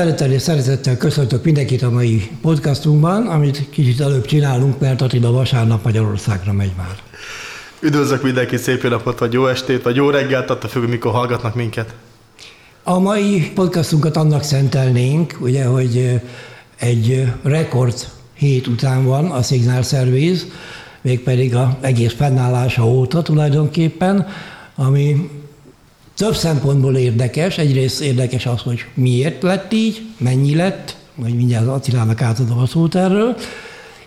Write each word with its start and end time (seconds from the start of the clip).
Tisztelettel 0.00 0.32
és 0.36 0.42
szeretettel 0.42 0.96
köszöntök 0.96 1.44
mindenkit 1.44 1.82
a 1.82 1.90
mai 1.90 2.30
podcastunkban, 2.42 3.26
amit 3.26 3.70
kicsit 3.70 4.00
előbb 4.00 4.24
csinálunk, 4.24 4.78
mert 4.78 5.00
Attila 5.00 5.30
vasárnap 5.30 5.84
Magyarországra 5.84 6.52
megy 6.52 6.72
már. 6.76 6.96
Üdvözlök 7.80 8.22
mindenkit, 8.22 8.58
szép 8.58 8.82
jó 8.82 8.88
napot, 8.88 9.18
vagy 9.18 9.32
jó 9.32 9.46
estét, 9.46 9.82
vagy 9.82 9.96
jó 9.96 10.10
reggelt, 10.10 10.50
attól 10.50 10.70
függ, 10.70 10.88
mikor 10.88 11.12
hallgatnak 11.12 11.54
minket. 11.54 11.94
A 12.82 12.98
mai 12.98 13.50
podcastunkat 13.54 14.16
annak 14.16 14.42
szentelnénk, 14.42 15.36
ugye, 15.40 15.64
hogy 15.64 16.20
egy 16.78 17.32
rekord 17.42 18.08
hét 18.34 18.66
után 18.66 19.04
van 19.04 19.30
a 19.30 19.42
Signal 19.42 19.82
Service, 19.82 20.44
mégpedig 21.00 21.54
a 21.54 21.78
egész 21.80 22.14
fennállása 22.14 22.86
óta 22.86 23.22
tulajdonképpen, 23.22 24.26
ami 24.74 25.30
több 26.20 26.34
szempontból 26.34 26.96
érdekes. 26.96 27.58
Egyrészt 27.58 28.00
érdekes 28.00 28.46
az, 28.46 28.60
hogy 28.60 28.84
miért 28.94 29.42
lett 29.42 29.72
így, 29.72 30.02
mennyi 30.16 30.54
lett, 30.54 30.96
majd 31.14 31.34
mindjárt 31.34 31.66
Attilának 31.66 32.22
átadom 32.22 32.58
a 32.58 32.66
szót 32.66 32.94
erről, 32.94 33.36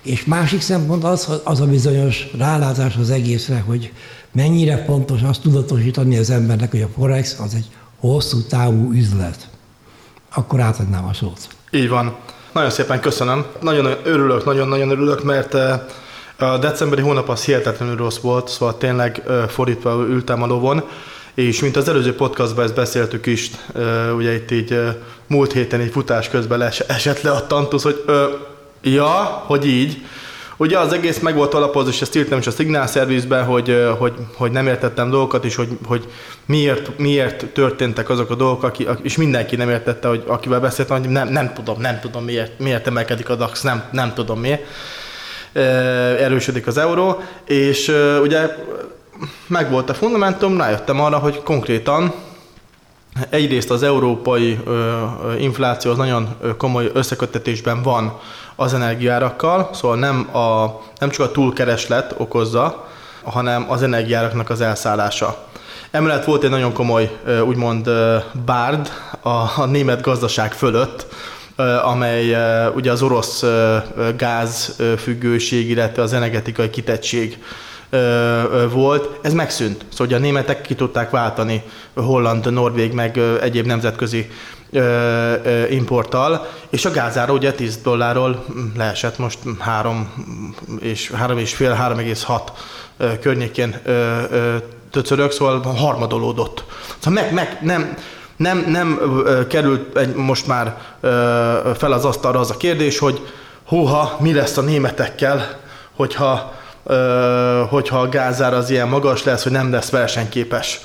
és 0.02 0.26
másik 0.26 0.62
szempont 0.62 1.04
az, 1.04 1.42
az 1.44 1.62
a 1.62 1.66
bizonyos 1.66 2.28
rálátás 2.38 2.96
az 2.96 3.10
egészre, 3.10 3.64
hogy 3.66 3.92
mennyire 4.32 4.84
fontos 4.86 5.22
azt 5.22 5.42
tudatosítani 5.42 6.18
az 6.18 6.30
embernek, 6.30 6.72
hogy 6.72 6.82
a 6.82 6.88
Forex 6.96 7.40
az 7.40 7.54
egy 7.54 7.66
hosszú 8.00 8.42
távú 8.42 8.92
üzlet. 8.92 9.48
Akkor 10.34 10.60
átadnám 10.60 11.06
a 11.06 11.14
szót. 11.14 11.40
Így 11.72 11.90
van. 11.90 12.16
Nagyon 12.52 12.70
szépen 12.70 13.00
köszönöm. 13.00 13.46
Nagyon 13.62 13.86
örülök, 14.04 14.46
nagyon-nagyon 14.46 14.90
örülök, 14.90 15.24
mert 15.24 15.54
eh, 15.54 15.80
a 16.38 16.58
decemberi 16.58 17.02
hónap 17.02 17.30
az 17.30 17.44
hihetetlenül 17.44 17.96
rossz 17.96 18.18
volt, 18.18 18.48
szóval 18.48 18.78
tényleg 18.78 19.24
eh, 19.28 19.48
fordítva 19.48 20.06
ültem 20.08 20.42
a 20.42 20.46
lovon, 20.46 20.84
és 21.34 21.62
mint 21.62 21.76
az 21.76 21.90
előző 21.90 22.16
podcastban 22.16 22.64
ezt 22.64 22.76
beszéltük 22.76 23.26
is, 23.26 23.52
ugye 24.16 24.34
itt 24.34 24.52
így 24.52 24.80
múlt 25.28 25.54
héten 25.54 25.80
egy 25.80 25.92
futás 25.92 26.30
közben 26.30 26.62
esett 26.88 27.22
le 27.22 27.32
a 27.32 27.48
tantusz, 27.48 27.84
hogy 27.84 28.04
ja, 28.82 29.44
hogy 29.46 29.68
így, 29.68 30.02
Ugye 30.58 30.80
az 30.80 30.94
egész 30.94 31.20
meg 31.20 31.36
volt 31.36 31.54
alapozva, 31.54 31.90
és 31.90 32.02
ezt 32.02 32.16
írtam 32.16 32.40
is 32.40 32.48
a 32.48 32.52
Signal 32.52 32.88
Service-ben, 32.88 33.46
hogy, 33.46 33.86
hogy, 33.98 34.14
hogy 34.36 34.52
nem 34.52 34.68
értettem 34.68 35.10
dolgokat, 35.10 35.46
és 35.46 35.56
hogy, 35.56 35.68
hogy 35.86 36.08
miért, 36.46 36.98
miért 36.98 37.46
történtek 37.46 38.10
azok 38.10 38.30
a 38.30 38.36
dolgok, 38.36 38.64
aki, 38.64 38.88
és 39.02 39.18
mindenki 39.18 39.56
nem 39.56 39.70
értette, 39.70 40.08
hogy 40.08 40.24
akivel 40.28 40.60
beszéltem, 40.60 41.00
hogy 41.00 41.10
nem, 41.10 41.28
nem 41.28 41.54
tudom, 41.54 41.82
nem 41.82 42.00
tudom 42.00 42.24
miért, 42.24 42.60
miért 42.60 42.88
emelkedik 42.88 43.30
a 43.30 43.36
DAX, 43.36 43.62
nem, 43.62 43.84
nem 43.92 44.14
tudom 44.14 44.40
miért. 44.40 44.62
Erősödik 46.20 46.68
az 46.68 46.78
euró, 46.78 47.22
és 47.46 47.92
ugye 48.22 48.56
meg 49.48 49.72
volt 49.72 49.90
a 49.90 49.94
fundamentum, 49.94 50.58
rájöttem 50.58 51.02
arra, 51.02 51.18
hogy 51.18 51.44
konkrétan 51.44 52.14
egyrészt 53.30 53.72
az 53.72 53.84
európai 53.84 54.60
infláció 55.40 55.92
az 55.92 55.98
nagyon 55.98 56.36
komoly 56.58 56.92
összekötetésben 56.94 57.82
van 57.82 58.20
az 58.56 58.74
energiárakkal, 58.74 59.70
szóval 59.74 59.98
nem, 59.98 60.36
a, 60.36 60.82
nem 61.00 61.10
csak 61.10 61.26
a 61.26 61.32
túlkereslet 61.32 62.16
okozza, 62.18 62.88
hanem 63.24 63.66
az 63.70 63.84
energiáraknak 63.84 64.50
az 64.50 64.62
elszállása. 64.62 65.48
Emellett 65.92 66.26
volt 66.26 66.44
egy 66.44 66.50
nagyon 66.50 66.74
komoly, 66.74 67.20
úgymond 67.46 67.90
bárd 68.46 68.92
a, 69.22 69.30
a 69.30 69.66
német 69.66 70.02
gazdaság 70.02 70.54
fölött, 70.54 71.08
amely 71.84 72.36
ugye 72.76 72.92
az 72.92 73.02
orosz 73.02 73.44
gázfüggőség, 74.18 75.70
illetve 75.70 76.02
az 76.02 76.14
energetikai 76.14 76.70
kitettség 76.70 77.44
volt, 78.72 79.20
ez 79.22 79.34
megszűnt. 79.34 79.86
Szóval 79.94 80.16
a 80.16 80.20
németek 80.20 80.62
ki 80.62 80.76
tudták 80.76 81.10
váltani 81.10 81.64
holland, 81.94 82.52
norvég, 82.52 82.94
meg 82.94 83.18
egyéb 83.42 83.66
nemzetközi 83.66 84.30
importtal, 85.70 86.48
és 86.70 86.86
a 86.86 86.92
gázára 86.92 87.34
ugye 87.34 87.54
10 87.54 87.78
dollárról 87.78 88.46
leesett 88.78 89.18
most 89.18 89.40
3 89.60 90.14
és 90.80 91.12
3 91.12 91.38
és 91.38 91.54
fél, 91.54 91.78
3,6 91.96 93.18
környékén 93.22 93.82
töcörök, 94.92 95.32
szóval 95.32 95.62
harmadolódott. 95.62 96.66
Szóval 97.00 97.24
meg, 97.24 97.34
meg 97.34 97.58
nem, 97.62 97.98
nem, 98.36 98.66
nem 98.68 99.00
került 99.50 99.98
egy, 99.98 100.16
most 100.16 100.48
már 100.48 100.78
fel 101.78 101.92
az 101.92 102.06
asztalra 102.06 102.40
az 102.40 102.52
a 102.52 102.58
kérdés, 102.58 103.00
hogy 103.00 103.28
húha, 103.68 104.18
mi 104.20 104.34
lesz 104.34 104.58
a 104.58 104.62
németekkel, 104.62 105.60
hogyha, 105.96 106.54
hogyha 107.70 108.00
a 108.00 108.10
gázár 108.10 108.54
az 108.54 108.70
ilyen 108.70 108.88
magas 108.88 109.24
lesz, 109.24 109.44
hogy 109.44 109.52
nem 109.52 109.72
lesz 109.72 109.90
versenyképes 109.90 110.82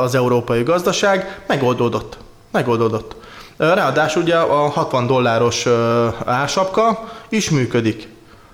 az 0.00 0.14
európai 0.14 0.62
gazdaság, 0.62 1.40
megoldódott. 1.46 2.16
Megoldódott. 2.50 3.14
Ráadásul 3.56 4.22
ugye 4.22 4.36
a 4.36 4.68
60 4.68 5.06
dolláros 5.06 5.66
ársapka 6.24 7.08
is 7.28 7.50
működik. 7.50 8.08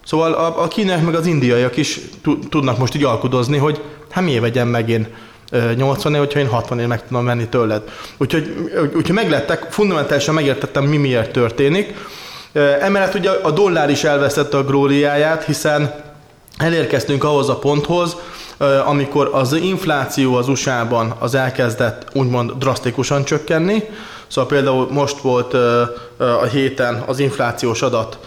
Szóval 0.05 0.33
a, 0.33 0.63
a 0.63 0.69
kínaiak 0.69 1.05
meg 1.05 1.15
az 1.15 1.27
indiaiak 1.27 1.77
is 1.77 2.01
tudnak 2.49 2.79
most 2.79 2.95
így 2.95 3.05
alkudozni, 3.05 3.57
hogy 3.57 3.83
hát 4.11 4.25
miért 4.25 4.41
vegyem 4.41 4.69
meg 4.69 4.89
én 4.89 5.07
80 5.77 6.15
év, 6.15 6.19
hogyha 6.19 6.39
én 6.39 6.49
60 6.49 6.79
év 6.81 6.87
meg 6.87 7.07
tudom 7.07 7.25
venni 7.25 7.49
tőled. 7.49 7.83
Úgyhogy, 8.17 8.71
úgyhogy 8.97 9.15
meglettek, 9.15 9.67
fundamentálisan 9.71 10.35
megértettem, 10.35 10.85
mi 10.85 10.97
miért 10.97 11.31
történik. 11.33 11.95
Emellett 12.81 13.15
ugye 13.15 13.31
a 13.31 13.51
dollár 13.51 13.91
is 13.91 14.05
elvesztette 14.05 14.57
a 14.57 14.65
glóriáját, 14.65 15.45
hiszen 15.45 15.95
elérkeztünk 16.59 17.25
ahhoz 17.25 17.49
a 17.49 17.59
ponthoz, 17.59 18.17
amikor 18.87 19.31
az 19.33 19.53
infláció 19.53 20.35
az 20.35 20.49
USA-ban 20.49 21.15
az 21.19 21.35
elkezdett 21.35 22.07
úgymond 22.13 22.53
drasztikusan 22.59 23.25
csökkenni, 23.25 23.83
szóval 24.27 24.51
például 24.51 24.89
most 24.91 25.19
volt 25.19 25.55
a 26.19 26.45
héten 26.53 27.03
az 27.07 27.19
inflációs 27.19 27.83
adat 27.83 28.19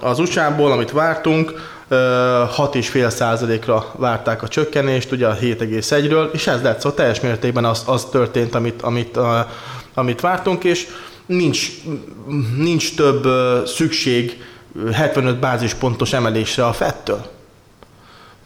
az 0.00 0.18
USA-ból, 0.18 0.72
amit 0.72 0.90
vártunk, 0.90 1.76
6,5%-ra 1.90 3.92
várták 3.96 4.42
a 4.42 4.48
csökkenést, 4.48 5.12
ugye 5.12 5.26
a 5.26 5.36
7,1-ről, 5.36 6.32
és 6.32 6.46
ez 6.46 6.62
lett, 6.62 6.80
szóval 6.80 6.96
teljes 6.96 7.20
mértékben 7.20 7.64
az, 7.64 7.82
az 7.86 8.04
történt, 8.04 8.54
amit, 8.54 8.82
amit, 8.82 9.18
amit 9.94 10.20
vártunk, 10.20 10.64
és 10.64 10.86
nincs, 11.26 11.68
nincs 12.56 12.96
több 12.96 13.26
szükség 13.66 14.42
75 14.92 15.38
bázispontos 15.38 16.12
emelésre 16.12 16.66
a 16.66 16.72
fettől 16.72 17.36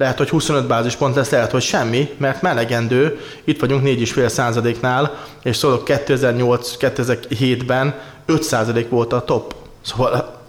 lehet, 0.03 0.19
hogy 0.19 0.29
25 0.29 0.67
bázispont 0.67 1.15
lesz, 1.15 1.31
lehet, 1.31 1.51
hogy 1.51 1.63
semmi, 1.63 2.15
mert 2.17 2.43
melegendő, 2.43 3.21
itt 3.45 3.61
vagyunk 3.61 3.85
4,5 3.85 4.29
százaléknál, 4.29 5.15
és 5.43 5.57
szólok 5.57 5.83
2008-2007-ben 5.87 7.95
5 8.27 8.43
százalék 8.43 8.89
volt 8.89 9.13
a 9.13 9.25
top. 9.25 9.55
Szóval 9.81 10.41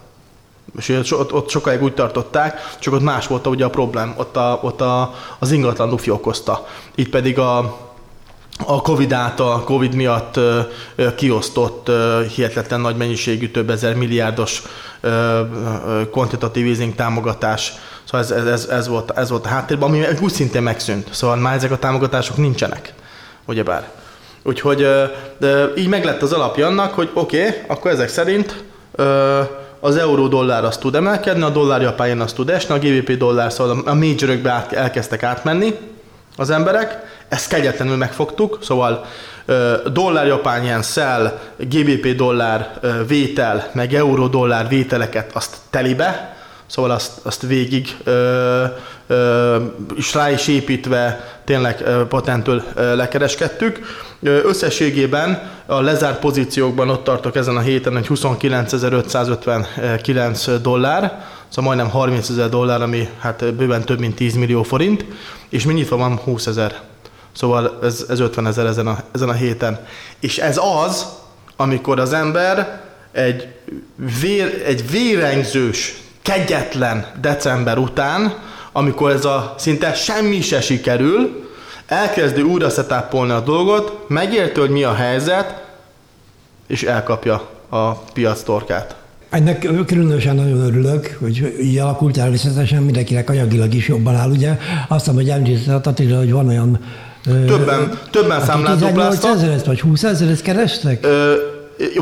és 0.78 1.10
ott, 1.10 1.32
ott 1.32 1.48
sokáig 1.48 1.82
úgy 1.82 1.94
tartották, 1.94 2.74
csak 2.78 2.94
ott 2.94 3.02
más 3.02 3.26
volt 3.26 3.46
ugye 3.46 3.64
a 3.64 3.70
problém, 3.70 4.14
ott, 4.16 4.36
a, 4.36 4.58
ott 4.62 4.80
a, 4.80 5.14
az 5.38 5.50
ingatlan 5.50 5.88
lufi 5.88 6.10
okozta. 6.10 6.66
Itt 6.94 7.08
pedig 7.08 7.38
a, 7.38 7.58
a 8.66 8.82
Covid 8.82 9.12
által, 9.12 9.64
Covid 9.64 9.94
miatt 9.94 10.36
ö, 10.36 10.60
ö, 10.94 11.14
kiosztott 11.14 11.88
ö, 11.88 12.22
hihetetlen 12.34 12.80
nagy 12.80 12.96
mennyiségű 12.96 13.48
több 13.48 13.70
ezer 13.70 13.94
milliárdos 13.94 14.62
kvantitatív 16.10 16.66
easing 16.66 16.94
támogatás 16.94 17.72
Szóval 18.04 18.20
ez, 18.20 18.46
ez, 18.46 18.66
ez, 18.66 18.88
volt, 18.88 19.10
ez 19.10 19.30
volt 19.30 19.44
a 19.44 19.48
háttérben, 19.48 19.88
ami 19.88 20.02
úgy 20.20 20.32
szintén 20.32 20.62
megszűnt. 20.62 21.14
Szóval 21.14 21.36
már 21.36 21.54
ezek 21.54 21.70
a 21.70 21.78
támogatások 21.78 22.36
nincsenek, 22.36 22.92
ugyebár. 23.46 23.88
Úgyhogy 24.42 24.86
de 25.38 25.72
így 25.76 25.88
meglett 25.88 26.22
az 26.22 26.32
alapja 26.32 26.66
annak, 26.66 26.94
hogy 26.94 27.10
oké, 27.14 27.46
okay, 27.46 27.60
akkor 27.66 27.90
ezek 27.90 28.08
szerint 28.08 28.64
az 29.80 29.96
euró 29.96 30.28
dollár 30.28 30.64
az 30.64 30.76
tud 30.76 30.94
emelkedni, 30.94 31.42
a 31.42 31.50
dollár 31.50 31.82
japán 31.82 32.20
az 32.20 32.32
tud 32.32 32.50
esni, 32.50 32.74
a 32.74 32.78
GBP 32.78 33.16
dollár, 33.16 33.52
szóval 33.52 33.82
a 33.84 33.94
majorökbe 33.94 34.50
át, 34.50 34.72
elkezdtek 34.72 35.22
átmenni 35.22 35.74
az 36.36 36.50
emberek, 36.50 37.13
ezt 37.28 37.48
kegyetlenül 37.48 37.96
megfogtuk, 37.96 38.58
szóval 38.62 39.06
dollár 39.92 40.26
japán 40.26 40.64
yen 40.64 40.82
sell, 40.82 41.38
GBP 41.56 42.16
dollár 42.16 42.80
vétel, 43.06 43.70
meg 43.72 43.94
euró 43.94 44.26
dollár 44.26 44.68
vételeket 44.68 45.30
azt 45.34 45.56
telibe, 45.70 46.34
Szóval 46.66 46.90
azt, 46.90 47.12
azt 47.22 47.42
végig 47.42 47.96
ö, 48.04 48.64
ö, 49.06 49.56
is 49.96 50.14
rá 50.14 50.30
is 50.30 50.48
építve 50.48 51.34
tényleg 51.44 51.80
ö, 51.84 52.06
patentől 52.06 52.62
ö, 52.74 52.96
lekereskedtük. 52.96 53.80
Összességében 54.22 55.50
a 55.66 55.80
lezárt 55.80 56.18
pozíciókban 56.18 56.88
ott 56.88 57.04
tartok 57.04 57.36
ezen 57.36 57.56
a 57.56 57.60
héten, 57.60 57.92
hogy 57.92 58.06
29.559 58.08 60.58
dollár, 60.62 61.24
szóval 61.48 61.74
majdnem 61.74 61.90
30 61.90 62.28
ezer 62.28 62.48
dollár, 62.48 62.82
ami 62.82 63.08
hát 63.18 63.54
bőven 63.54 63.84
több 63.84 63.98
mint 63.98 64.14
10 64.14 64.34
millió 64.34 64.62
forint, 64.62 65.04
és 65.48 65.64
mi 65.64 65.72
nyitva 65.72 65.96
van 65.96 66.16
20 66.16 66.46
ezer. 66.46 66.80
Szóval 67.34 67.78
ez, 67.82 68.04
ez 68.08 68.20
50 68.20 68.46
ezer 68.46 68.66
ezen 68.66 68.86
a, 68.86 69.02
ezen 69.12 69.28
a 69.28 69.32
héten. 69.32 69.86
És 70.20 70.38
ez 70.38 70.60
az, 70.86 71.06
amikor 71.56 72.00
az 72.00 72.12
ember 72.12 72.80
egy, 73.12 73.48
vér, 74.20 74.62
egy 74.66 74.90
vérengzős 74.90 75.94
kegyetlen 76.22 77.06
december 77.20 77.78
után, 77.78 78.34
amikor 78.72 79.10
ez 79.10 79.24
a 79.24 79.54
szinte 79.58 79.94
semmi 79.94 80.40
se 80.40 80.60
sikerül, 80.60 81.48
elkezdi 81.86 82.42
újra 82.42 82.70
szetápolni 82.70 83.32
a 83.32 83.40
dolgot, 83.40 84.08
megérti, 84.08 84.60
hogy 84.60 84.70
mi 84.70 84.82
a 84.82 84.94
helyzet, 84.94 85.62
és 86.66 86.82
elkapja 86.82 87.48
a 87.68 87.92
piac 87.92 88.42
torkát. 88.42 88.96
Ennek 89.30 89.68
különösen 89.86 90.34
nagyon 90.34 90.60
örülök, 90.60 91.16
hogy 91.20 91.56
így 91.60 91.78
alakult 91.78 92.14
természetesen 92.14 92.82
mindenkinek 92.82 93.30
anyagilag 93.30 93.74
is 93.74 93.88
jobban 93.88 94.14
áll. 94.14 94.30
Ugye 94.30 94.58
azt 94.88 95.00
hiszem, 95.00 95.14
hogy 95.14 95.28
említett 95.30 95.96
hogy 95.96 96.32
van 96.32 96.48
olyan 96.48 96.80
Többen, 97.24 97.98
többen 98.10 98.40
számlát 98.40 98.82
ezeret 99.24 99.66
vagy 99.66 99.80
20 99.80 100.02
ezeret 100.02 100.42
kerestek? 100.42 101.06
Ö, 101.06 101.34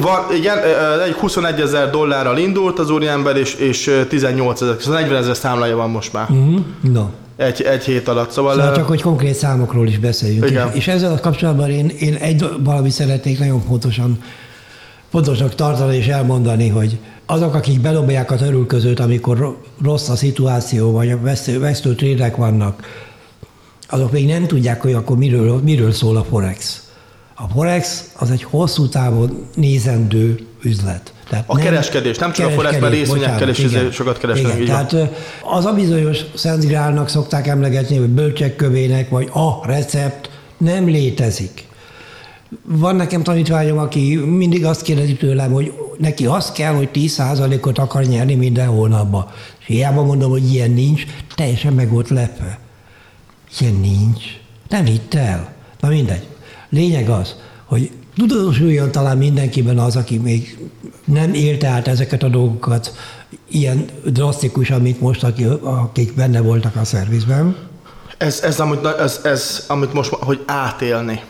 van, 0.01 0.19
igen, 0.37 0.59
egy 1.07 1.13
21 1.13 1.61
ezer 1.61 1.91
dollárral 1.91 2.39
indult 2.39 2.79
az 2.79 2.91
úriember, 2.91 3.37
és, 3.37 3.55
és 3.55 3.91
18 4.09 4.61
ezer, 4.61 4.77
szóval 4.81 5.01
40 5.01 5.23
ezer 5.23 5.37
számlája 5.37 5.77
van 5.77 5.91
most 5.91 6.13
már. 6.13 6.31
Uh-huh. 6.31 6.61
No. 6.81 7.05
Egy, 7.37 7.63
egy 7.63 7.85
hét 7.85 8.09
alatt. 8.09 8.31
Szóval, 8.31 8.55
szóval 8.55 8.75
csak, 8.75 8.87
hogy 8.87 9.03
konkrét 9.03 9.35
számokról 9.35 9.87
is 9.87 9.99
beszéljünk. 9.99 10.51
Igen. 10.51 10.71
És, 10.73 10.89
ezzel 10.89 11.13
a 11.13 11.21
kapcsolatban 11.21 11.71
én, 11.71 11.89
én 11.99 12.15
egy 12.15 12.49
valami 12.59 12.91
szeretnék 12.91 13.39
nagyon 13.39 13.65
pontosan 13.67 14.19
fontosnak 15.11 15.55
tartani 15.55 15.97
és 15.97 16.07
elmondani, 16.07 16.69
hogy 16.69 16.99
azok, 17.27 17.55
akik 17.55 17.81
belobják 17.81 18.31
az 18.31 18.43
örülközőt, 18.43 19.01
amikor 19.01 19.57
rossz 19.83 20.09
a 20.09 20.17
szituáció, 20.17 20.93
vagy 20.93 21.11
a 21.11 21.21
vesztő, 21.21 21.59
vesztő 21.59 21.95
trédek 21.95 22.37
vannak, 22.37 22.83
azok 23.93 24.12
még 24.12 24.27
nem 24.27 24.47
tudják, 24.47 24.81
hogy 24.81 24.93
akkor 24.93 25.17
miről, 25.17 25.61
miről 25.65 25.93
szól 25.93 26.17
a 26.17 26.25
Forex. 26.25 26.83
A 27.35 27.49
Forex 27.55 28.11
az 28.19 28.31
egy 28.31 28.43
hosszú 28.43 28.89
távon 28.89 29.47
nézendő 29.55 30.47
üzlet. 30.62 31.12
Tehát 31.29 31.44
a 31.47 31.55
nem, 31.55 31.65
kereskedés, 31.65 32.19
nem 32.19 32.33
csak 32.33 32.47
a 32.47 32.50
Forex, 32.50 32.79
mert 32.79 32.93
részvényekkel 32.93 33.49
is 33.49 33.59
igen, 33.59 33.91
sokat 33.91 34.19
keresnek. 34.19 34.55
Igen, 34.55 34.67
tehát 34.67 34.97
az 35.43 35.65
a 35.65 35.73
bizonyos 35.73 36.19
Szent 36.35 37.09
szokták 37.09 37.47
emlegetni, 37.47 37.97
hogy 37.97 38.09
bölcsek 38.09 38.56
kövének, 38.56 39.09
vagy 39.09 39.29
a 39.33 39.67
recept 39.67 40.31
nem 40.59 40.87
létezik. 40.87 41.67
Van 42.65 42.97
nekem 42.97 43.23
tanítványom, 43.23 43.79
aki 43.79 44.17
mindig 44.17 44.65
azt 44.65 44.83
kérdezi 44.83 45.15
tőlem, 45.15 45.53
hogy 45.53 45.73
neki 45.99 46.27
az 46.27 46.53
kell, 46.53 46.75
hogy 46.75 46.88
10%-ot 46.95 47.79
akar 47.79 48.05
nyerni 48.05 48.35
minden 48.35 48.67
hónapban. 48.67 49.27
És 49.59 49.67
hiába 49.67 50.03
mondom, 50.03 50.31
hogy 50.31 50.53
ilyen 50.53 50.71
nincs, 50.71 51.05
teljesen 51.35 51.73
meg 51.73 51.91
volt 51.91 52.09
lepve. 52.09 52.59
Ilyen 53.58 53.75
nincs. 53.75 54.25
Nem 54.69 54.84
hitt 54.84 55.14
el. 55.14 55.54
Na 55.81 55.88
mindegy. 55.88 56.26
Lényeg 56.69 57.08
az, 57.08 57.37
hogy 57.64 57.90
tudatosuljon 58.16 58.90
talán 58.90 59.19
mindenkiben 59.19 59.78
az, 59.78 59.96
aki 59.96 60.19
még 60.19 60.58
nem 61.04 61.34
érte 61.34 61.66
át 61.66 61.88
ezeket 61.88 62.22
a 62.22 62.28
dolgokat 62.28 62.96
ilyen 63.49 63.84
drasztikus, 64.04 64.69
mint 64.69 65.00
most, 65.00 65.25
akik 65.62 66.14
benne 66.14 66.40
voltak 66.40 66.76
a 66.76 66.84
szervizben. 66.84 67.56
Ez, 68.19 68.40
ez, 68.43 68.60
amit, 68.60 68.87
ez, 68.87 69.20
ez, 69.25 69.64
amit 69.69 69.93
most, 69.93 70.10
hogy 70.10 70.43
átélni. 70.46 71.20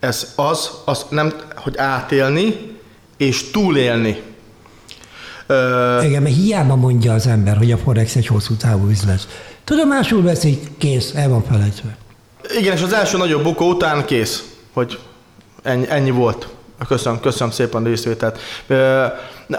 Ez 0.00 0.32
az, 0.36 0.70
az 0.84 1.06
nem, 1.10 1.32
hogy 1.54 1.76
átélni 1.76 2.54
és 3.16 3.50
túlélni. 3.50 4.22
Igen, 6.02 6.22
mert 6.22 6.34
hiába 6.34 6.76
mondja 6.76 7.12
az 7.12 7.26
ember, 7.26 7.56
hogy 7.56 7.72
a 7.72 7.78
Forex 7.78 8.16
egy 8.16 8.26
hosszú 8.26 8.54
távú 8.54 8.88
üzlet. 8.88 9.26
Tudomásul 9.70 10.22
veszik, 10.22 10.68
kész, 10.78 11.12
el 11.14 11.28
van 11.28 11.42
felejtve. 11.42 11.96
Igen, 12.58 12.76
és 12.76 12.82
az 12.82 12.92
első 12.92 13.16
nagyobb 13.16 13.42
bukó 13.42 13.68
után 13.68 14.04
kész, 14.04 14.44
hogy 14.72 14.98
ennyi, 15.62 15.84
ennyi 15.88 16.10
volt. 16.10 16.48
Köszönöm, 16.88 17.20
köszönöm 17.20 17.52
szépen 17.52 17.84
a 17.84 17.86
részvételt. 17.86 18.38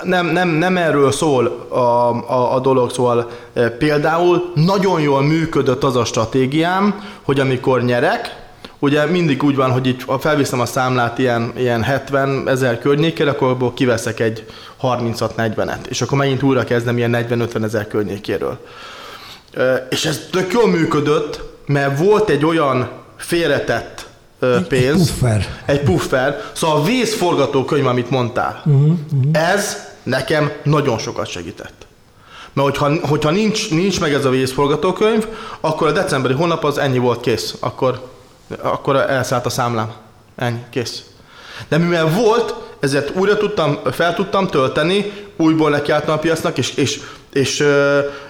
Nem, 0.04 0.25
nem, 0.25 0.50
nem 0.50 0.78
erről 0.78 1.12
szól 1.12 1.46
a, 1.69 1.78
a, 1.78 2.56
a 2.56 2.60
dolog, 2.60 2.92
szóval 2.92 3.30
például 3.78 4.52
nagyon 4.56 5.02
jól 5.02 5.22
működött 5.22 5.84
az 5.84 5.96
a 5.96 6.06
stratégiám, 6.06 7.04
hogy 7.22 7.40
amikor 7.40 7.84
nyerek, 7.84 8.52
ugye 8.80 9.06
mindig 9.06 9.44
úgy 9.44 9.56
van, 9.56 9.72
hogy 9.72 9.88
itt 9.88 10.06
felviszem 10.19 10.60
a 10.60 10.66
számlát 10.66 11.18
ilyen, 11.18 11.52
ilyen 11.58 11.84
70 11.84 12.50
ezer 12.50 12.80
környékére, 12.80 13.30
akkor 13.30 13.50
abból 13.50 13.74
kiveszek 13.74 14.19
egy 14.19 14.46
36-40-et, 14.81 15.86
és 15.90 16.02
akkor 16.02 16.18
megint 16.18 16.44
újra 16.44 16.63
kezdem 16.63 16.98
ilyen 16.98 17.28
40-50 17.30 17.63
ezer 17.63 17.88
környékéről. 17.88 18.60
És 19.89 20.06
ez 20.06 20.27
tök 20.31 20.51
jól 20.53 20.68
működött, 20.68 21.42
mert 21.65 22.00
volt 22.00 22.30
egy 22.30 22.45
olyan 22.45 22.89
félretett 23.18 24.06
pénz. 24.68 25.00
Egy 25.00 25.07
puffer. 25.07 25.62
Egy 25.65 25.81
puffer. 25.81 26.42
Szóval 26.51 26.77
a 26.77 26.83
vészforgatókönyv, 26.83 27.86
amit 27.86 28.09
mondtál, 28.09 28.62
uh-huh, 28.65 28.81
uh-huh. 28.83 29.51
ez 29.51 29.77
nekem 30.03 30.51
nagyon 30.63 30.98
sokat 30.98 31.27
segített. 31.27 31.86
Mert 32.53 32.68
hogyha, 32.68 33.07
hogyha 33.07 33.30
nincs, 33.30 33.69
nincs 33.69 34.00
meg 34.00 34.13
ez 34.13 34.25
a 34.25 34.30
vészforgatókönyv, 34.30 35.27
akkor 35.59 35.88
a 35.88 35.92
decemberi 35.92 36.33
hónap 36.33 36.63
az 36.63 36.77
ennyi 36.77 36.98
volt 36.98 37.19
kész. 37.19 37.56
Akkor, 37.59 38.09
akkor 38.62 38.95
elszállt 38.95 39.45
a 39.45 39.50
számlám. 39.50 39.92
Ennyi, 40.36 40.63
kész. 40.69 41.03
De 41.68 41.77
mivel 41.77 42.09
volt, 42.09 42.56
ezért 42.81 43.16
újra 43.16 43.38
tudtam, 43.38 43.80
fel 43.92 44.16
tudtam 44.16 44.48
tölteni, 44.48 45.12
újból 45.38 45.69
nekiálltam 45.69 46.13
a 46.13 46.19
piacnak, 46.19 46.57
és, 46.57 46.75
és, 46.75 47.00
és, 47.33 47.63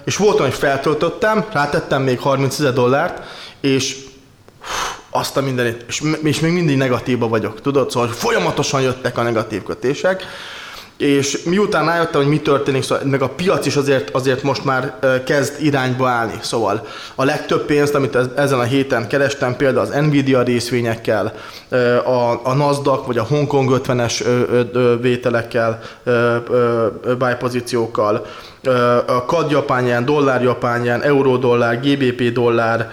és 0.04 0.16
volt 0.16 0.38
hogy 0.38 0.54
feltöltöttem, 0.54 1.44
rátettem 1.52 2.02
még 2.02 2.20
30 2.20 2.58
ezer 2.58 2.72
dollárt, 2.72 3.22
és 3.60 3.96
azt 5.10 5.36
a 5.36 5.40
mindenit, 5.40 5.84
és, 5.88 6.02
és 6.22 6.40
még 6.40 6.52
mindig 6.52 6.76
negatívba 6.76 7.28
vagyok, 7.28 7.60
tudod? 7.60 7.90
Szóval 7.90 8.08
folyamatosan 8.08 8.82
jöttek 8.82 9.18
a 9.18 9.22
negatív 9.22 9.62
kötések, 9.62 10.24
és 11.02 11.42
miután 11.42 11.86
rájöttem, 11.86 12.20
hogy 12.20 12.30
mi 12.30 12.40
történik, 12.40 12.82
szóval 12.82 13.04
meg 13.04 13.22
a 13.22 13.28
piac 13.28 13.66
is 13.66 13.76
azért, 13.76 14.10
azért 14.10 14.42
most 14.42 14.64
már 14.64 14.98
kezd 15.24 15.62
irányba 15.62 16.08
állni. 16.08 16.38
Szóval 16.40 16.86
a 17.14 17.24
legtöbb 17.24 17.64
pénzt, 17.66 17.94
amit 17.94 18.18
ezen 18.36 18.58
a 18.58 18.62
héten 18.62 19.08
kerestem, 19.08 19.56
például 19.56 19.86
az 19.86 20.06
Nvidia 20.06 20.42
részvényekkel, 20.42 21.32
a, 22.04 22.40
a 22.42 22.54
Nasdaq 22.54 23.06
vagy 23.06 23.18
a 23.18 23.22
Hongkong 23.22 23.80
50-es 23.84 24.24
vételekkel, 25.00 25.80
buy 27.18 27.34
pozíciókkal, 27.38 28.26
a 29.06 29.24
CAD 29.26 29.50
japánján, 29.50 30.04
dollár 30.04 30.42
japánján, 30.42 31.02
euró 31.02 31.36
dollár, 31.36 31.80
GBP 31.80 32.32
dollár, 32.32 32.90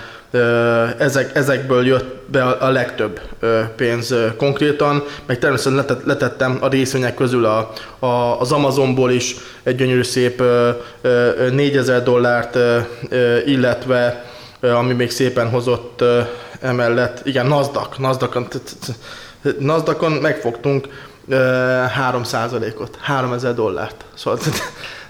ezek, 0.97 1.35
ezekből 1.35 1.85
jött 1.85 2.29
be 2.31 2.43
a 2.43 2.69
legtöbb 2.69 3.19
pénz 3.75 4.15
konkrétan, 4.37 5.03
meg 5.25 5.39
természetesen 5.39 6.01
letettem 6.05 6.57
a 6.61 6.67
részvények 6.67 7.15
közül 7.15 7.45
a, 7.45 7.71
a, 8.00 8.39
az 8.39 8.51
Amazonból 8.51 9.12
is 9.12 9.36
egy 9.63 9.75
gyönyörű 9.75 10.03
szép 10.03 10.43
4000 11.51 12.03
dollárt, 12.03 12.57
illetve 13.45 14.25
ami 14.62 14.93
még 14.93 15.12
szépen 15.12 15.50
hozott 15.50 16.03
emellett, 16.62 17.25
igen, 17.25 17.45
Nasdaq, 17.45 17.95
Nasdaqon, 17.98 18.48
Nasdaqon 19.59 20.12
megfogtunk 20.12 20.88
3%-ot, 21.29 22.98
3000 23.01 23.53
dollárt. 23.53 24.05
Szóval 24.13 24.39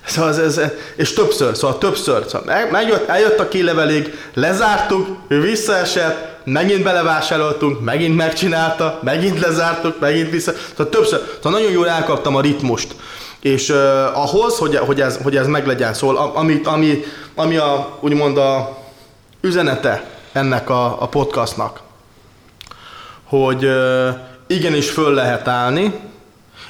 Szóval 0.10 0.30
ez, 0.30 0.38
ez, 0.38 0.62
és 0.96 1.14
többször, 1.14 1.56
szóval 1.56 1.78
többször. 1.78 2.26
Szóval 2.28 2.68
megjött, 2.72 3.08
eljött 3.08 3.40
a 3.40 3.48
kilevelig, 3.48 4.20
lezártuk, 4.34 5.08
ő 5.28 5.42
visszaesett, 5.42 6.30
megint 6.44 6.84
belevásároltunk, 6.84 7.82
megint 7.82 8.16
megcsinálta, 8.16 9.00
megint 9.04 9.40
lezártuk, 9.40 10.00
megint 10.00 10.30
vissza. 10.30 10.52
Szóval 10.70 10.90
többször. 10.90 11.22
Szóval 11.36 11.60
nagyon 11.60 11.72
jól 11.72 11.90
elkaptam 11.90 12.36
a 12.36 12.42
ritmust. 12.42 12.96
És 13.42 13.70
uh, 13.70 13.78
ahhoz, 14.14 14.58
hogy, 14.58 14.76
hogy, 14.76 15.02
ez, 15.02 15.20
hogy 15.24 15.38
ez 15.38 15.48
meglegyen, 15.48 15.94
szóval 15.94 16.32
ami, 16.36 16.62
ami, 16.64 17.04
ami 17.36 17.58
a, 17.58 17.98
úgymond 18.00 18.38
a 18.38 18.78
üzenete 19.42 20.04
ennek 20.32 20.70
a, 20.70 21.02
a 21.02 21.08
podcastnak, 21.08 21.80
hogy 23.24 23.66
uh, 23.66 24.08
igenis 24.48 24.90
föl 24.90 25.14
lehet 25.14 25.48
állni, 25.48 25.94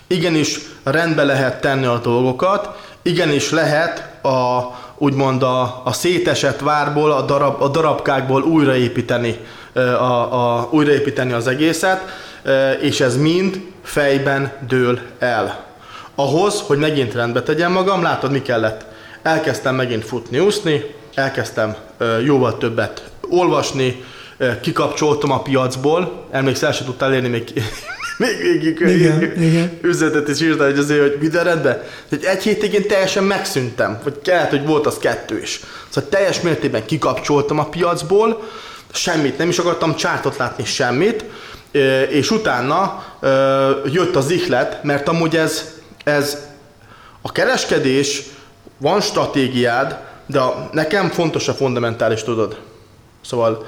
igenis 0.08 0.60
rendbe 0.84 1.24
lehet 1.24 1.62
tenni 1.62 1.86
a 1.86 2.00
dolgokat, 2.00 2.89
igenis 3.02 3.52
lehet 3.52 4.24
a, 4.26 4.62
úgymond 4.98 5.44
a, 5.44 5.82
a 5.86 5.94
szétesett 5.94 6.60
várból, 6.60 7.12
a, 7.12 7.22
darab, 7.22 7.62
a 7.62 7.68
darabkákból 7.68 8.44
újraépíteni, 8.44 9.38
a, 9.74 9.80
a, 9.80 10.68
újraépíteni 10.72 11.32
az 11.32 11.48
egészet, 11.48 12.02
és 12.82 13.00
ez 13.00 13.18
mind 13.18 13.62
fejben 13.84 14.52
dől 14.68 15.00
el. 15.20 15.66
Ahhoz, 16.16 16.62
hogy 16.62 16.78
megint 16.78 17.14
rendbe 17.14 17.44
tegyem 17.44 17.72
magam, 17.72 18.02
látod 18.02 18.32
mi 18.32 18.42
kellett? 18.42 18.86
Elkezdtem 19.22 19.76
megint 19.76 20.06
futni, 20.06 20.40
úszni, 20.40 20.96
elkezdtem 21.14 21.76
jóval 22.24 22.58
többet 22.58 23.04
olvasni, 23.30 24.04
kikapcsoltam 24.62 25.32
a 25.32 25.42
piacból, 25.42 26.26
emlékszel, 26.32 26.68
el 26.68 26.74
sem 26.74 26.86
tudtál 26.86 27.14
érni 27.14 27.28
még 27.28 27.64
még 28.20 28.38
végig 28.42 28.80
igen, 28.80 29.22
igen. 29.42 29.80
üzletet 29.82 30.28
is 30.28 30.42
írta, 30.42 30.64
hogy 30.64 30.78
azért, 30.78 31.02
hogy 31.02 31.18
minden 31.20 31.44
rendben. 31.44 31.84
Hogy 32.10 32.24
egy 32.24 32.44
hétig 32.44 32.74
én 32.74 32.88
teljesen 32.88 33.24
megszűntem, 33.24 34.00
vagy 34.04 34.22
kellett, 34.22 34.50
hogy 34.50 34.66
volt 34.66 34.86
az 34.86 34.98
kettő 34.98 35.40
is. 35.42 35.60
Szóval 35.90 36.10
teljes 36.10 36.42
mértékben 36.42 36.86
kikapcsoltam 36.86 37.60
a 37.60 37.70
piacból, 37.70 38.50
semmit, 38.92 39.38
nem 39.38 39.50
is 39.50 39.58
akartam 39.58 39.96
csártot 39.96 40.38
látni, 40.38 40.66
semmit, 40.66 41.26
és 42.10 42.32
utána 42.32 43.04
jött 43.86 44.16
az 44.16 44.32
ihlet, 44.32 44.84
mert 44.84 45.08
amúgy 45.08 45.36
ez, 45.36 45.74
ez 46.04 46.38
a 47.22 47.32
kereskedés, 47.32 48.24
van 48.78 49.02
stratégiád, 49.02 49.98
de 50.26 50.40
a, 50.40 50.70
nekem 50.72 51.10
fontos 51.10 51.48
a 51.48 51.54
fundamentális, 51.54 52.24
tudod. 52.24 52.60
Szóval, 53.26 53.66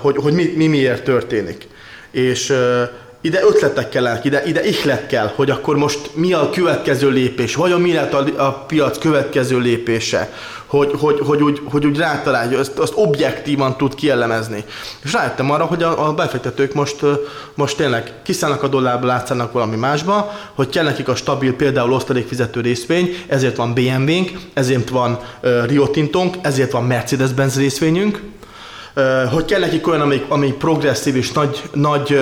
hogy, 0.00 0.16
hogy 0.16 0.32
mi, 0.32 0.52
mi 0.56 0.66
miért 0.66 1.04
történik. 1.04 1.68
És 2.10 2.54
ide 3.26 3.40
ötletek 3.42 3.88
kellenek, 3.88 4.24
ide, 4.24 4.42
ide 4.44 4.64
ihlet 4.64 5.06
kell, 5.06 5.32
hogy 5.34 5.50
akkor 5.50 5.76
most 5.76 6.10
mi 6.14 6.32
a 6.32 6.50
következő 6.50 7.10
lépés, 7.10 7.54
vajon 7.54 7.80
mi 7.80 7.92
lett 7.92 8.12
a, 8.12 8.46
a 8.46 8.52
piac 8.52 8.98
következő 8.98 9.58
lépése, 9.58 10.32
hogy, 10.66 10.90
hogy, 10.98 11.18
hogy, 11.20 11.42
úgy, 11.42 11.60
hogy 11.64 11.86
úgy 11.86 12.00
azt, 12.58 12.78
azt 12.78 12.92
objektívan 12.94 13.76
tud 13.76 13.94
kielemezni. 13.94 14.64
És 15.02 15.12
rájöttem 15.12 15.50
arra, 15.50 15.64
hogy 15.64 15.82
a, 15.82 16.08
a 16.08 16.14
befektetők 16.14 16.74
most, 16.74 16.96
most 17.54 17.76
tényleg 17.76 18.12
kiszállnak 18.22 18.62
a 18.62 18.68
dollárba, 18.68 19.06
látszanak 19.06 19.52
valami 19.52 19.76
másba, 19.76 20.32
hogy 20.54 20.68
kell 20.68 20.84
nekik 20.84 21.08
a 21.08 21.14
stabil, 21.14 21.54
például 21.54 21.92
osztalékfizető 21.92 22.60
részvény, 22.60 23.16
ezért 23.26 23.56
van 23.56 23.74
BMW-nk, 23.74 24.30
ezért 24.54 24.88
van 24.88 25.18
uh, 25.42 25.66
Rio 25.66 25.86
Tintonk, 25.86 26.36
ezért 26.42 26.72
van 26.72 26.84
Mercedes-Benz 26.84 27.56
részvényünk, 27.56 28.20
hogy 29.32 29.44
kell 29.44 29.60
nekik 29.60 29.88
olyan, 29.88 30.00
amelyik, 30.00 30.24
amelyik 30.28 30.54
progresszív 30.54 31.16
és 31.16 31.32
nagy, 31.32 31.62
nagy 31.72 32.18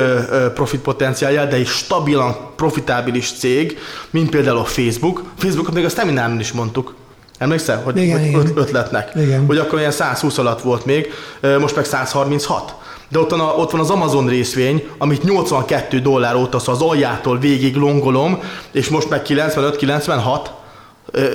profit 0.54 0.80
potenciálja, 0.80 1.44
de 1.44 1.58
is 1.58 1.68
stabilan 1.68 2.36
profitábilis 2.56 3.32
cég, 3.32 3.78
mint 4.10 4.30
például 4.30 4.58
a 4.58 4.64
Facebook. 4.64 5.22
Facebookot 5.38 5.74
még 5.74 5.84
a 5.84 5.88
Steminárnál 5.88 6.40
is 6.40 6.52
mondtuk. 6.52 6.94
Emlékszel, 7.38 7.82
hogy, 7.82 7.96
igen, 7.96 8.18
hogy 8.18 8.28
igen. 8.28 8.52
ötletnek? 8.54 9.12
Igen. 9.16 9.46
Hogy 9.46 9.58
akkor 9.58 9.78
ilyen 9.78 9.90
120 9.90 10.38
alatt 10.38 10.60
volt 10.60 10.84
még, 10.84 11.12
most 11.60 11.76
meg 11.76 11.84
136. 11.84 12.74
De 13.08 13.18
ott 13.18 13.30
van, 13.30 13.40
a, 13.40 13.44
ott 13.44 13.70
van 13.70 13.80
az 13.80 13.90
Amazon 13.90 14.28
részvény, 14.28 14.88
amit 14.98 15.22
82 15.22 16.00
dollár 16.00 16.34
óta, 16.34 16.58
szóval 16.58 16.74
az 16.74 16.80
aljától 16.80 17.38
végig 17.38 17.76
longolom, 17.76 18.38
és 18.72 18.88
most 18.88 19.08
meg 19.08 19.22
95-96 19.26 20.38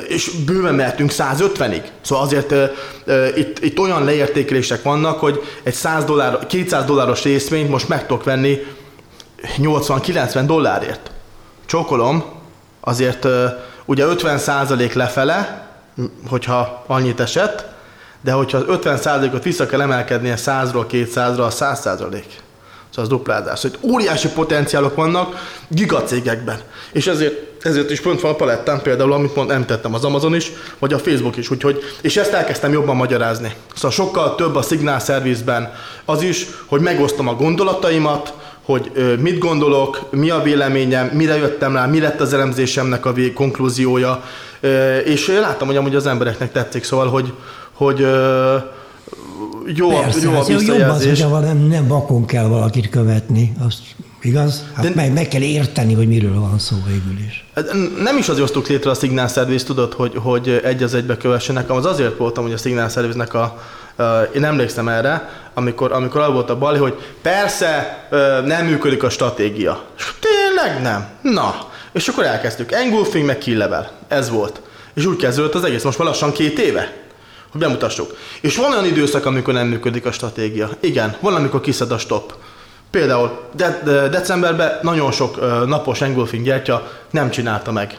és 0.07 0.31
bőven 0.45 0.75
mehetünk 0.75 1.11
150-ig. 1.13 1.83
Szóval 2.01 2.23
azért 2.23 2.51
uh, 2.51 2.69
itt, 3.35 3.59
itt 3.59 3.79
olyan 3.79 4.03
leértékelések 4.03 4.83
vannak, 4.83 5.19
hogy 5.19 5.41
egy 5.63 5.73
100 5.73 6.03
dollár, 6.03 6.47
200 6.47 6.85
dolláros 6.85 7.23
részvényt 7.23 7.69
most 7.69 7.87
meg 7.87 8.05
tudok 8.05 8.23
venni 8.23 8.59
80-90 9.57 10.43
dollárért. 10.45 11.11
Csókolom, 11.65 12.23
azért 12.79 13.27
ugye 13.85 14.05
50% 14.07 14.93
lefele, 14.93 15.67
hogyha 16.29 16.83
annyit 16.87 17.19
esett, 17.19 17.65
de 18.21 18.31
hogyha 18.31 18.63
50%-ot 18.67 19.43
vissza 19.43 19.65
kell 19.65 19.81
emelkednie 19.81 20.35
100-ról 20.37 20.85
200-ra, 20.91 21.39
a 21.39 21.51
100%. 21.51 21.85
Szóval 21.85 22.21
az 22.91 23.07
duplázás. 23.07 23.59
Szóval 23.59 23.79
óriási 23.81 24.29
potenciálok 24.29 24.95
vannak 24.95 25.35
gigacégekben. 25.67 26.59
És 26.91 27.07
ezért 27.07 27.48
ezért 27.61 27.91
is 27.91 28.01
pont 28.01 28.21
van 28.21 28.31
a 28.31 28.35
palettán 28.35 28.81
például, 28.81 29.13
amit 29.13 29.35
mond, 29.35 29.51
említettem 29.51 29.93
az 29.93 30.03
Amazon 30.03 30.35
is, 30.35 30.51
vagy 30.79 30.93
a 30.93 30.99
Facebook 30.99 31.37
is, 31.37 31.51
úgyhogy, 31.51 31.79
és 32.01 32.17
ezt 32.17 32.33
elkezdtem 32.33 32.71
jobban 32.71 32.95
magyarázni. 32.95 33.53
Szóval 33.73 33.91
sokkal 33.91 34.35
több 34.35 34.55
a 34.55 34.61
szignál 34.61 34.99
szervizben 34.99 35.73
az 36.05 36.21
is, 36.21 36.45
hogy 36.65 36.81
megosztom 36.81 37.27
a 37.27 37.35
gondolataimat, 37.35 38.33
hogy 38.65 38.91
mit 39.19 39.37
gondolok, 39.37 40.07
mi 40.11 40.29
a 40.29 40.41
véleményem, 40.41 41.07
mire 41.07 41.37
jöttem 41.37 41.73
rá, 41.73 41.85
mi 41.85 41.99
lett 41.99 42.19
az 42.19 42.33
elemzésemnek 42.33 43.05
a 43.05 43.13
vég, 43.13 43.33
konklúziója, 43.33 44.23
és 45.05 45.27
látom, 45.27 45.67
hogy 45.67 45.77
amúgy 45.77 45.95
az 45.95 46.05
embereknek 46.05 46.51
tetszik, 46.51 46.83
szóval, 46.83 47.07
hogy, 47.07 47.33
hogy 47.73 47.99
jó, 49.65 49.89
Persze, 49.89 50.29
jó 50.29 50.33
a 50.33 50.43
visszajelzés. 50.43 51.19
Jobb 51.19 51.31
az, 51.31 51.43
nem, 51.43 51.57
nem 51.57 51.87
vakon 51.87 52.25
kell 52.25 52.45
valakit 52.45 52.89
követni, 52.89 53.53
azt 53.65 53.79
Igaz? 54.21 54.63
Hát 54.73 54.83
De 54.85 54.91
meg, 54.95 55.13
meg 55.13 55.27
kell 55.27 55.41
érteni, 55.41 55.93
hogy 55.93 56.07
miről 56.07 56.39
van 56.39 56.59
szó 56.59 56.75
végül 56.85 57.25
is. 57.27 57.45
Hát 57.55 57.73
nem 58.03 58.17
is 58.17 58.29
azért 58.29 58.39
hoztuk 58.39 58.67
létre 58.67 58.89
a 58.89 58.93
Signal 58.93 59.27
Service, 59.27 59.65
tudod, 59.65 59.93
hogy, 59.93 60.13
hogy 60.15 60.61
egy 60.63 60.83
az 60.83 60.93
egybe 60.93 61.17
kövessenek, 61.17 61.71
az 61.71 61.85
azért 61.85 62.17
voltam, 62.17 62.43
hogy 62.43 62.53
a 62.53 62.57
Signal 62.57 62.89
Service-nek 62.89 63.33
a, 63.33 63.61
én 64.35 64.43
emlékszem 64.43 64.87
erre, 64.87 65.29
amikor, 65.53 65.91
amikor 65.91 66.21
az 66.21 66.31
volt 66.33 66.49
a 66.49 66.57
bali, 66.57 66.77
hogy 66.77 66.93
persze 67.21 68.07
nem 68.45 68.65
működik 68.65 69.03
a 69.03 69.09
stratégia. 69.09 69.83
És 69.97 70.13
tényleg 70.19 70.81
nem. 70.81 71.07
Na. 71.21 71.69
És 71.91 72.07
akkor 72.07 72.23
elkezdtük. 72.23 72.71
Engulfing 72.71 73.25
meg 73.25 73.37
kill 73.37 73.57
level. 73.57 73.91
Ez 74.07 74.29
volt. 74.29 74.61
És 74.93 75.05
úgy 75.05 75.17
kezdődött 75.17 75.53
az 75.55 75.63
egész. 75.63 75.83
Most 75.83 75.97
már 75.97 76.07
lassan 76.07 76.31
két 76.31 76.59
éve 76.59 76.93
hogy 77.51 77.61
bemutassuk. 77.61 78.17
És 78.41 78.55
van 78.55 78.71
olyan 78.71 78.85
időszak, 78.85 79.25
amikor 79.25 79.53
nem 79.53 79.67
működik 79.67 80.05
a 80.05 80.11
stratégia. 80.11 80.69
Igen, 80.79 81.15
van, 81.19 81.35
amikor 81.35 81.61
kiszed 81.61 81.91
a 81.91 81.97
stop. 81.97 82.33
Például 82.91 83.39
de, 83.55 83.81
de, 83.83 84.07
decemberben 84.07 84.79
nagyon 84.81 85.11
sok 85.11 85.37
uh, 85.37 85.65
napos 85.65 86.01
engulfing 86.01 86.43
gyertya 86.43 86.91
nem 87.09 87.29
csinálta 87.29 87.71
meg. 87.71 87.97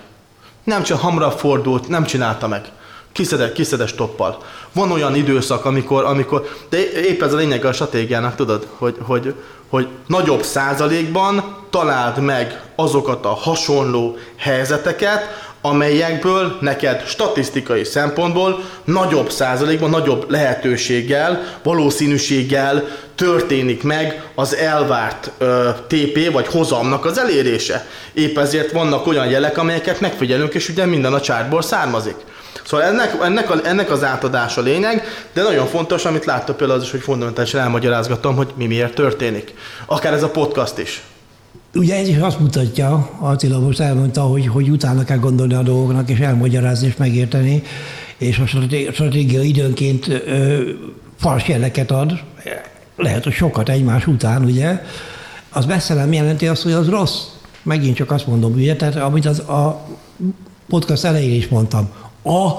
Nem 0.64 0.82
csak 0.82 1.00
hamarabb 1.00 1.38
fordult, 1.38 1.88
nem 1.88 2.04
csinálta 2.04 2.48
meg. 2.48 2.64
Kiszedett, 3.12 3.52
kiszedett 3.52 3.90
toppal. 3.90 4.42
Van 4.72 4.90
olyan 4.90 5.14
időszak, 5.14 5.64
amikor, 5.64 6.04
amikor 6.04 6.48
de 6.68 6.78
épp 6.92 7.22
ez 7.22 7.32
a 7.32 7.36
lényeg 7.36 7.64
a 7.64 7.72
stratégiának, 7.72 8.34
tudod, 8.34 8.66
hogy, 8.76 8.96
hogy, 9.00 9.34
hogy 9.68 9.88
nagyobb 10.06 10.42
százalékban 10.42 11.56
találd 11.70 12.18
meg 12.18 12.62
azokat 12.74 13.24
a 13.24 13.34
hasonló 13.34 14.16
helyzeteket, 14.36 15.48
amelyekből 15.60 16.56
neked 16.60 17.06
statisztikai 17.06 17.84
szempontból 17.84 18.60
nagyobb 18.84 19.30
százalékban, 19.30 19.90
nagyobb 19.90 20.30
lehetőséggel, 20.30 21.42
valószínűséggel 21.62 22.84
történik 23.20 23.82
meg 23.82 24.22
az 24.34 24.56
elvárt 24.56 25.30
ö, 25.38 25.68
TP 25.86 26.32
vagy 26.32 26.46
hozamnak 26.46 27.04
az 27.04 27.18
elérése. 27.18 27.86
Épp 28.12 28.38
ezért 28.38 28.72
vannak 28.72 29.06
olyan 29.06 29.26
jelek, 29.26 29.58
amelyeket 29.58 30.00
megfigyelünk, 30.00 30.54
és 30.54 30.68
ugye 30.68 30.86
minden 30.86 31.12
a 31.12 31.20
csártból 31.20 31.62
származik. 31.62 32.14
Szóval 32.64 32.86
ennek, 32.86 33.16
ennek, 33.22 33.50
a, 33.50 33.60
ennek 33.64 33.90
az 33.90 34.04
átadása 34.04 34.60
lényeg, 34.60 35.04
de 35.32 35.42
nagyon 35.42 35.66
fontos, 35.66 36.04
amit 36.04 36.24
láttok 36.24 36.56
például 36.56 36.78
az 36.78 36.84
is, 36.84 36.90
hogy 36.90 37.00
fundamentálisan 37.00 37.60
elmagyarázgatom, 37.60 38.36
hogy 38.36 38.52
mi 38.56 38.66
miért 38.66 38.94
történik. 38.94 39.54
Akár 39.86 40.12
ez 40.12 40.22
a 40.22 40.30
podcast 40.30 40.78
is. 40.78 41.02
Ugye 41.74 41.96
ez 41.96 42.08
is 42.08 42.16
azt 42.16 42.40
mutatja, 42.40 43.10
Attila 43.18 43.58
most 43.58 43.80
elmondta, 43.80 44.20
hogy, 44.20 44.46
hogy 44.46 44.68
utána 44.68 45.04
kell 45.04 45.18
gondolni 45.18 45.54
a 45.54 45.62
dolgoknak, 45.62 46.10
és 46.10 46.18
elmagyarázni, 46.18 46.86
és 46.86 46.96
megérteni, 46.96 47.62
és 48.16 48.38
a 48.38 48.46
stratégia 48.92 49.42
időnként 49.42 50.08
ö, 50.08 50.60
fals 51.18 51.48
jeleket 51.48 51.90
ad, 51.90 52.12
lehet, 53.02 53.24
hogy 53.24 53.32
sokat 53.32 53.68
egymás 53.68 54.06
után, 54.06 54.44
ugye, 54.44 54.82
az 55.50 55.66
messze 55.66 55.94
nem 55.94 56.12
jelenti 56.12 56.46
azt, 56.46 56.62
hogy 56.62 56.72
az 56.72 56.88
rossz. 56.88 57.20
Megint 57.62 57.96
csak 57.96 58.10
azt 58.10 58.26
mondom, 58.26 58.52
ugye, 58.52 58.76
tehát 58.76 58.96
amit 58.96 59.26
az 59.26 59.38
a 59.38 59.86
podcast 60.68 61.04
elején 61.04 61.34
is 61.34 61.48
mondtam, 61.48 61.88
a 62.24 62.50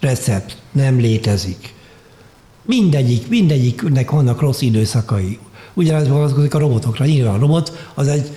recept 0.00 0.56
nem 0.72 0.98
létezik. 0.98 1.74
Mindegyik, 2.62 3.28
mindegyiknek 3.28 4.10
vannak 4.10 4.40
rossz 4.40 4.60
időszakai. 4.60 5.38
Ugyanez 5.74 6.08
vonatkozik 6.08 6.54
a 6.54 6.58
robotokra. 6.58 7.04
Nyilván 7.04 7.34
a 7.34 7.38
robot 7.38 7.88
az 7.94 8.08
egy 8.08 8.30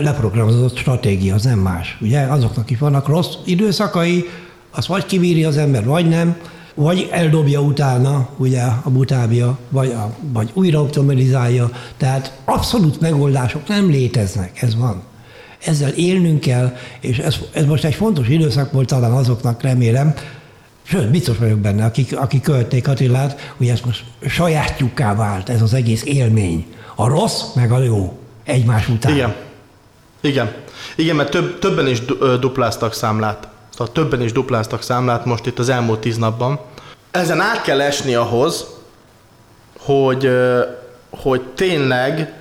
leprogramozott 0.00 0.76
stratégia, 0.76 1.34
az 1.34 1.42
nem 1.42 1.58
más. 1.58 1.98
Ugye 2.00 2.20
azoknak 2.20 2.70
is 2.70 2.78
vannak 2.78 3.08
rossz 3.08 3.34
időszakai, 3.44 4.28
azt 4.70 4.86
vagy 4.86 5.06
kibírja 5.06 5.48
az 5.48 5.56
ember, 5.56 5.84
vagy 5.84 6.08
nem, 6.08 6.36
vagy 6.74 7.08
eldobja 7.10 7.60
utána 7.60 8.28
ugye 8.36 8.62
a 8.62 8.90
butábja, 8.90 9.58
vagy, 9.68 9.90
a, 9.90 10.14
vagy 10.32 10.50
újra 10.52 10.80
optimalizálja. 10.80 11.70
Tehát 11.96 12.38
abszolút 12.44 13.00
megoldások 13.00 13.68
nem 13.68 13.90
léteznek, 13.90 14.62
ez 14.62 14.76
van. 14.76 15.02
Ezzel 15.64 15.90
élnünk 15.90 16.40
kell, 16.40 16.76
és 17.00 17.18
ez, 17.18 17.36
ez 17.52 17.64
most 17.64 17.84
egy 17.84 17.94
fontos 17.94 18.28
időszak 18.28 18.72
volt 18.72 18.88
talán 18.88 19.12
azoknak, 19.12 19.62
remélem, 19.62 20.14
Sőt, 20.86 21.10
biztos 21.10 21.38
vagyok 21.38 21.58
benne, 21.58 21.84
akik, 21.84 22.16
akik 22.16 22.42
követték 22.42 22.88
Attilát, 22.88 23.54
hogy 23.56 23.68
ez 23.68 23.80
most 23.80 24.04
sajátjukká 24.26 25.14
vált, 25.14 25.48
ez 25.48 25.62
az 25.62 25.74
egész 25.74 26.04
élmény. 26.04 26.66
A 26.94 27.08
rossz, 27.08 27.42
meg 27.54 27.72
a 27.72 27.82
jó 27.82 28.18
egymás 28.44 28.88
után. 28.88 29.12
Igen. 29.12 29.34
Igen. 30.20 30.52
Igen, 30.96 31.16
mert 31.16 31.30
több, 31.30 31.58
többen 31.58 31.88
is 31.88 32.02
dupláztak 32.40 32.94
számlát. 32.94 33.48
Szóval 33.76 33.92
többen 33.92 34.20
is 34.22 34.32
dupláztak 34.32 34.82
számlát 34.82 35.24
most 35.24 35.46
itt 35.46 35.58
az 35.58 35.68
elmúlt 35.68 36.00
tíz 36.00 36.16
napban. 36.16 36.60
Ezen 37.10 37.40
át 37.40 37.62
kell 37.62 37.80
esni 37.80 38.14
ahhoz, 38.14 38.66
hogy, 39.78 40.30
hogy 41.10 41.42
tényleg 41.42 42.32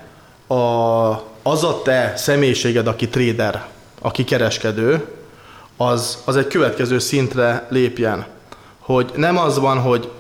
a, 0.48 0.56
az 1.44 1.64
a 1.64 1.82
te 1.84 2.14
személyiséged, 2.16 2.88
aki 2.88 3.08
trader, 3.08 3.66
aki 4.02 4.24
kereskedő, 4.24 5.08
az, 5.78 6.18
az 6.26 6.36
egy 6.36 6.48
következő 6.48 7.00
szintre 7.00 7.68
lépjen. 7.70 8.26
Hogy 8.80 9.12
nem 9.16 9.38
az 9.38 9.60
van, 9.60 9.80
hogy 9.80 10.12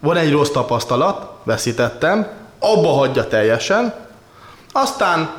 van 0.00 0.16
egy 0.16 0.32
rossz 0.32 0.50
tapasztalat, 0.50 1.30
veszítettem, 1.42 2.28
abba 2.58 2.88
hagyja 2.88 3.26
teljesen, 3.26 3.94
aztán 4.72 5.30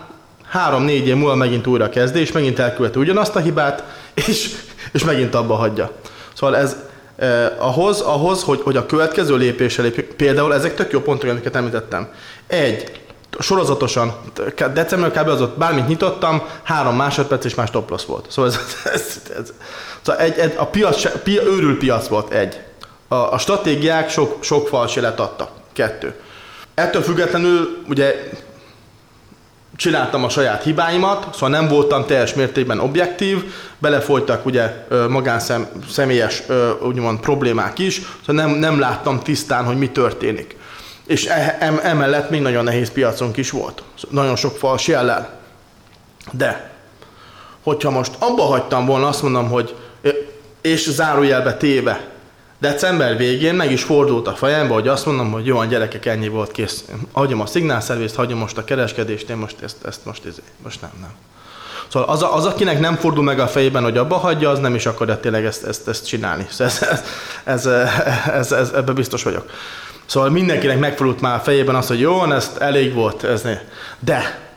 három-négy 0.48 1.08
év 1.08 1.16
múlva 1.16 1.36
megint 1.36 1.68
újra 1.68 1.90
kezdi, 1.90 2.20
és 2.20 2.32
megint 2.32 2.60
elköveti 2.60 3.00
ugyanazt 3.00 3.36
a 3.36 3.40
hibát, 3.40 3.84
és, 4.14 4.56
és 4.92 5.04
megint 5.04 5.36
abba 5.36 5.56
hagyja. 5.56 5.92
Szóval 6.34 6.58
ez 6.58 6.76
eh, 7.16 7.52
ahhoz, 7.58 8.00
ahhoz 8.00 8.44
hogy, 8.44 8.62
hogy 8.62 8.78
a 8.78 8.86
következő 8.86 9.36
lépésre 9.36 9.84
lépjük, 9.84 10.14
például 10.14 10.54
ezek 10.54 10.76
tök 10.76 10.92
jó 10.92 11.00
pontok, 11.02 11.30
amiket 11.30 11.56
említettem. 11.56 12.08
Egy, 12.48 13.00
sorozatosan, 13.40 14.16
december 14.74 15.12
kb. 15.12 15.28
az 15.28 15.42
ott 15.42 15.58
bármit 15.58 15.88
nyitottam, 15.88 16.44
három 16.64 16.96
másodperc 16.96 17.46
és 17.46 17.56
más 17.56 17.70
top 17.70 18.06
volt. 18.06 18.32
Szóval 18.32 18.52
ez, 18.52 18.60
ez, 18.94 19.22
ez, 19.38 19.54
szóval 20.02 20.22
egy, 20.22 20.38
egy, 20.38 20.54
a 20.58 20.66
piac, 20.66 21.22
pia, 21.24 21.44
őrül 21.44 21.78
piac 21.78 22.08
volt, 22.08 22.32
egy. 22.32 22.60
A, 23.08 23.16
a 23.16 23.38
stratégiák 23.38 24.10
sok, 24.10 24.44
sok 24.44 24.68
fals 24.68 24.96
jelet 24.96 25.20
adtak, 25.20 25.50
kettő. 25.74 26.16
Ettől 26.74 27.02
függetlenül 27.02 27.84
ugye 27.88 28.30
csináltam 29.80 30.24
a 30.24 30.30
saját 30.30 30.64
hibáimat, 30.64 31.28
szóval 31.34 31.50
nem 31.50 31.68
voltam 31.68 32.06
teljes 32.06 32.34
mértékben 32.34 32.80
objektív, 32.80 33.54
belefolytak 33.78 34.46
ugye 34.46 34.86
magánszemélyes 35.10 36.44
úgymond 36.82 37.20
problémák 37.20 37.80
is, 37.80 38.02
szóval 38.26 38.46
nem, 38.46 38.56
nem 38.56 38.80
láttam 38.80 39.20
tisztán, 39.20 39.66
hogy 39.66 39.78
mi 39.78 39.90
történik. 39.90 40.58
És 41.08 41.26
e, 41.26 41.58
emellett 41.84 42.30
még 42.30 42.42
nagyon 42.42 42.64
nehéz 42.64 42.92
piacunk 42.92 43.38
is 43.38 43.52
volt. 43.52 43.84
Nagyon 44.10 44.36
sok 44.36 44.58
fals 44.58 44.88
jellel. 44.88 45.40
De, 46.32 46.72
hogyha 47.64 47.90
most 47.90 48.12
abba 48.20 48.44
hagytam 48.44 48.86
volna, 48.86 49.08
azt 49.08 49.22
mondom, 49.22 49.50
hogy 49.50 49.76
és 50.62 50.90
zárójelbe 50.90 51.54
téve, 51.54 52.08
december 52.60 53.18
végén 53.18 53.54
meg 53.54 53.72
is 53.72 53.84
fordult 53.84 54.28
a 54.28 54.36
fejembe, 54.36 54.74
hogy 54.74 54.88
azt 54.88 55.06
mondom, 55.06 55.32
hogy 55.32 55.46
jó, 55.46 55.58
a 55.58 55.66
gyerekek, 55.66 56.06
ennyi 56.06 56.28
volt 56.28 56.52
kész. 56.52 56.84
Hagyom 57.12 57.42
a 57.42 57.46
szignálszervészt, 57.46 58.16
hagyom 58.16 58.40
most 58.40 58.58
a 58.58 58.64
kereskedést, 58.64 59.30
én 59.30 59.38
most 59.38 59.56
ezt, 59.62 59.86
ezt 59.86 60.06
most, 60.06 60.26
ezt, 60.26 60.42
most 60.64 60.82
nem, 60.82 60.92
nem. 61.02 61.12
Szóval 61.88 62.10
az, 62.10 62.26
az, 62.32 62.46
akinek 62.46 62.80
nem 62.80 62.96
fordul 62.96 63.24
meg 63.24 63.40
a 63.40 63.48
fejében, 63.48 63.84
hogy 63.84 63.98
abba 63.98 64.16
hagyja, 64.16 64.50
az 64.50 64.60
nem 64.60 64.76
is 64.76 64.86
akarja 64.86 65.20
tényleg 65.20 65.46
ezt, 65.46 65.64
ezt, 65.64 65.88
ezt 65.88 66.08
csinálni. 66.08 66.46
Szóval 66.50 66.74
ez, 66.74 67.04
ez, 67.44 67.66
ez, 67.66 67.90
ez, 68.34 68.52
ez, 68.52 68.72
ebben 68.72 68.96
biztos 68.96 69.24
vagyok. 69.24 69.50
Szóval 70.06 70.30
mindenkinek 70.30 70.80
megfordult 70.80 71.22
már 71.22 71.36
a 71.36 71.40
fejében 71.40 71.76
az, 71.76 71.88
hogy 71.88 72.00
jó, 72.00 72.32
ezt 72.32 72.58
elég 72.58 72.94
volt. 72.94 73.24
Ez 73.24 73.42
ne. 73.42 73.60
De, 74.00 74.50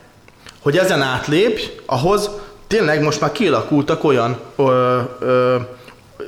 hogy 0.61 0.77
ezen 0.77 1.01
átlépj, 1.01 1.63
ahhoz 1.85 2.29
tényleg 2.67 3.01
most 3.01 3.21
már 3.21 3.31
kialakultak 3.31 4.03
olyan 4.03 4.39
ö, 4.55 4.99
ö, 5.19 5.55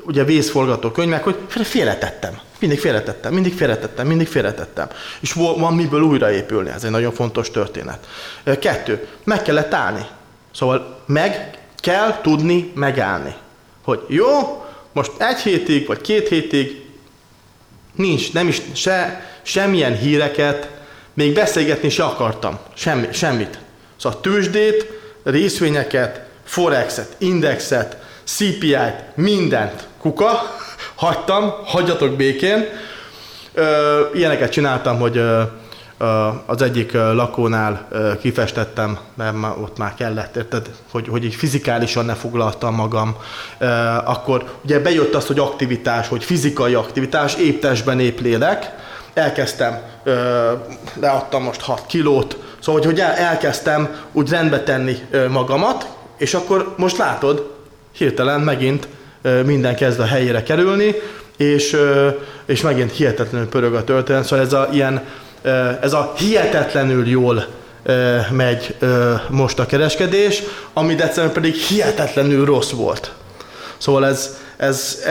ugye 0.05 0.23
vészforgatókönyvek, 0.23 1.23
hogy 1.23 1.37
félretettem. 1.47 2.39
Mindig 2.59 2.79
félretettem, 2.79 3.33
mindig 3.33 3.53
félretettem, 3.53 4.07
mindig 4.07 4.27
félretettem. 4.27 4.87
És 5.19 5.33
van 5.33 5.73
miből 5.73 6.01
újraépülni, 6.01 6.69
ez 6.69 6.83
egy 6.83 6.91
nagyon 6.91 7.13
fontos 7.13 7.51
történet. 7.51 8.07
Kettő, 8.59 9.07
meg 9.23 9.41
kellett 9.41 9.73
állni. 9.73 10.05
Szóval 10.53 11.03
meg 11.05 11.59
kell 11.79 12.21
tudni 12.21 12.71
megállni. 12.75 13.35
Hogy 13.83 14.03
jó, 14.07 14.65
most 14.91 15.11
egy 15.17 15.37
hétig, 15.37 15.87
vagy 15.87 16.01
két 16.01 16.27
hétig 16.27 16.85
nincs, 17.95 18.33
nem 18.33 18.47
is 18.47 18.61
se, 18.73 19.27
semmilyen 19.41 19.97
híreket, 19.97 20.69
még 21.13 21.33
beszélgetni 21.33 21.89
se 21.89 22.03
akartam. 22.03 22.59
Semmi, 22.73 23.07
semmit. 23.11 23.59
Szóval 23.97 24.21
tőzsdét, 24.21 24.87
részvényeket, 25.23 26.21
forexet, 26.43 27.15
indexet, 27.17 27.97
CPI-t, 28.25 29.15
mindent 29.15 29.87
kuka, 29.99 30.55
hagytam, 30.95 31.53
hagyjatok 31.65 32.15
békén. 32.15 32.65
Ö, 33.53 33.99
ilyeneket 34.13 34.51
csináltam, 34.51 34.99
hogy 34.99 35.17
ö, 35.17 35.41
az 36.45 36.61
egyik 36.61 36.91
lakónál 36.91 37.87
kifestettem, 38.21 38.97
mert 39.13 39.35
ott 39.61 39.77
már 39.77 39.93
kellett, 39.93 40.35
érted, 40.35 40.69
hogy, 40.91 41.07
hogy 41.07 41.23
így 41.23 41.35
fizikálisan 41.35 42.05
ne 42.05 42.13
foglaltam 42.13 42.75
magam. 42.75 43.15
Akkor 44.05 44.43
ugye 44.63 44.79
bejött 44.79 45.13
az, 45.13 45.25
hogy 45.25 45.39
aktivitás, 45.39 46.07
hogy 46.07 46.23
fizikai 46.23 46.73
aktivitás, 46.73 47.35
épp 47.35 47.61
testben, 47.61 47.99
épp 47.99 48.19
lélek. 48.19 48.73
Elkezdtem, 49.13 49.81
leadtam 50.99 51.43
most 51.43 51.61
6 51.61 51.85
kilót, 51.85 52.37
szóval 52.59 52.81
hogy, 52.81 52.91
hogy 52.91 52.99
elkezdtem 52.99 53.95
úgy 54.11 54.29
rendbe 54.29 54.63
tenni 54.63 54.97
magamat, 55.29 55.89
és 56.17 56.33
akkor 56.33 56.73
most 56.77 56.97
látod, 56.97 57.54
hirtelen 57.97 58.41
megint 58.41 58.87
minden 59.45 59.75
kezd 59.75 59.99
a 59.99 60.05
helyére 60.05 60.43
kerülni, 60.43 60.95
és, 61.37 61.77
és 62.45 62.61
megint 62.61 62.91
hihetetlenül 62.91 63.47
pörög 63.47 63.73
a 63.73 63.83
történet. 63.83 64.23
Szóval 64.23 64.45
ez 64.45 64.53
a, 64.53 64.69
ilyen, 64.71 65.01
ez 65.81 65.93
a 65.93 66.13
hihetetlenül 66.17 67.07
jól 67.07 67.45
megy 68.31 68.75
most 69.29 69.59
a 69.59 69.65
kereskedés, 69.65 70.43
ami 70.73 70.95
december 70.95 71.33
pedig 71.33 71.55
hihetetlenül 71.55 72.45
rossz 72.45 72.71
volt. 72.71 73.11
Szóval 73.77 74.05
ez, 74.05 74.37
ez, 74.57 75.03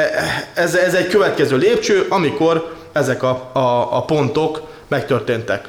ez, 0.54 0.74
ez 0.74 0.94
egy 0.94 1.06
következő 1.06 1.56
lépcső, 1.56 2.06
amikor 2.08 2.74
ezek 2.92 3.22
a, 3.22 3.50
a, 3.52 3.96
a 3.96 4.02
pontok 4.02 4.62
megtörténtek. 4.88 5.68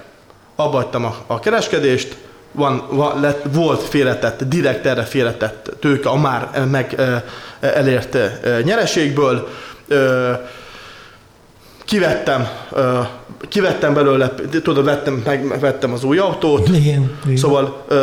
Abba 0.55 0.89
a, 0.91 1.23
a 1.27 1.39
kereskedést, 1.39 2.15
van, 2.55 2.83
van, 2.89 3.19
lett, 3.19 3.45
volt 3.53 3.81
félretett, 3.81 4.43
direkt 4.43 4.85
erre 4.85 5.03
félretett 5.03 5.71
tőke 5.79 6.09
a 6.09 6.15
már 6.15 6.65
meg 6.71 6.95
elért 7.59 8.17
nyereségből. 8.63 9.47
Kivettem, 11.85 12.47
kivettem 13.49 13.93
belőle, 13.93 14.33
tudod, 14.63 14.85
vettem, 14.85 15.21
meg, 15.25 15.59
vettem 15.59 15.93
az 15.93 16.03
új 16.03 16.17
autót, 16.17 16.67
igen, 16.67 17.17
igen. 17.25 17.37
szóval 17.37 17.83
ö, 17.87 17.95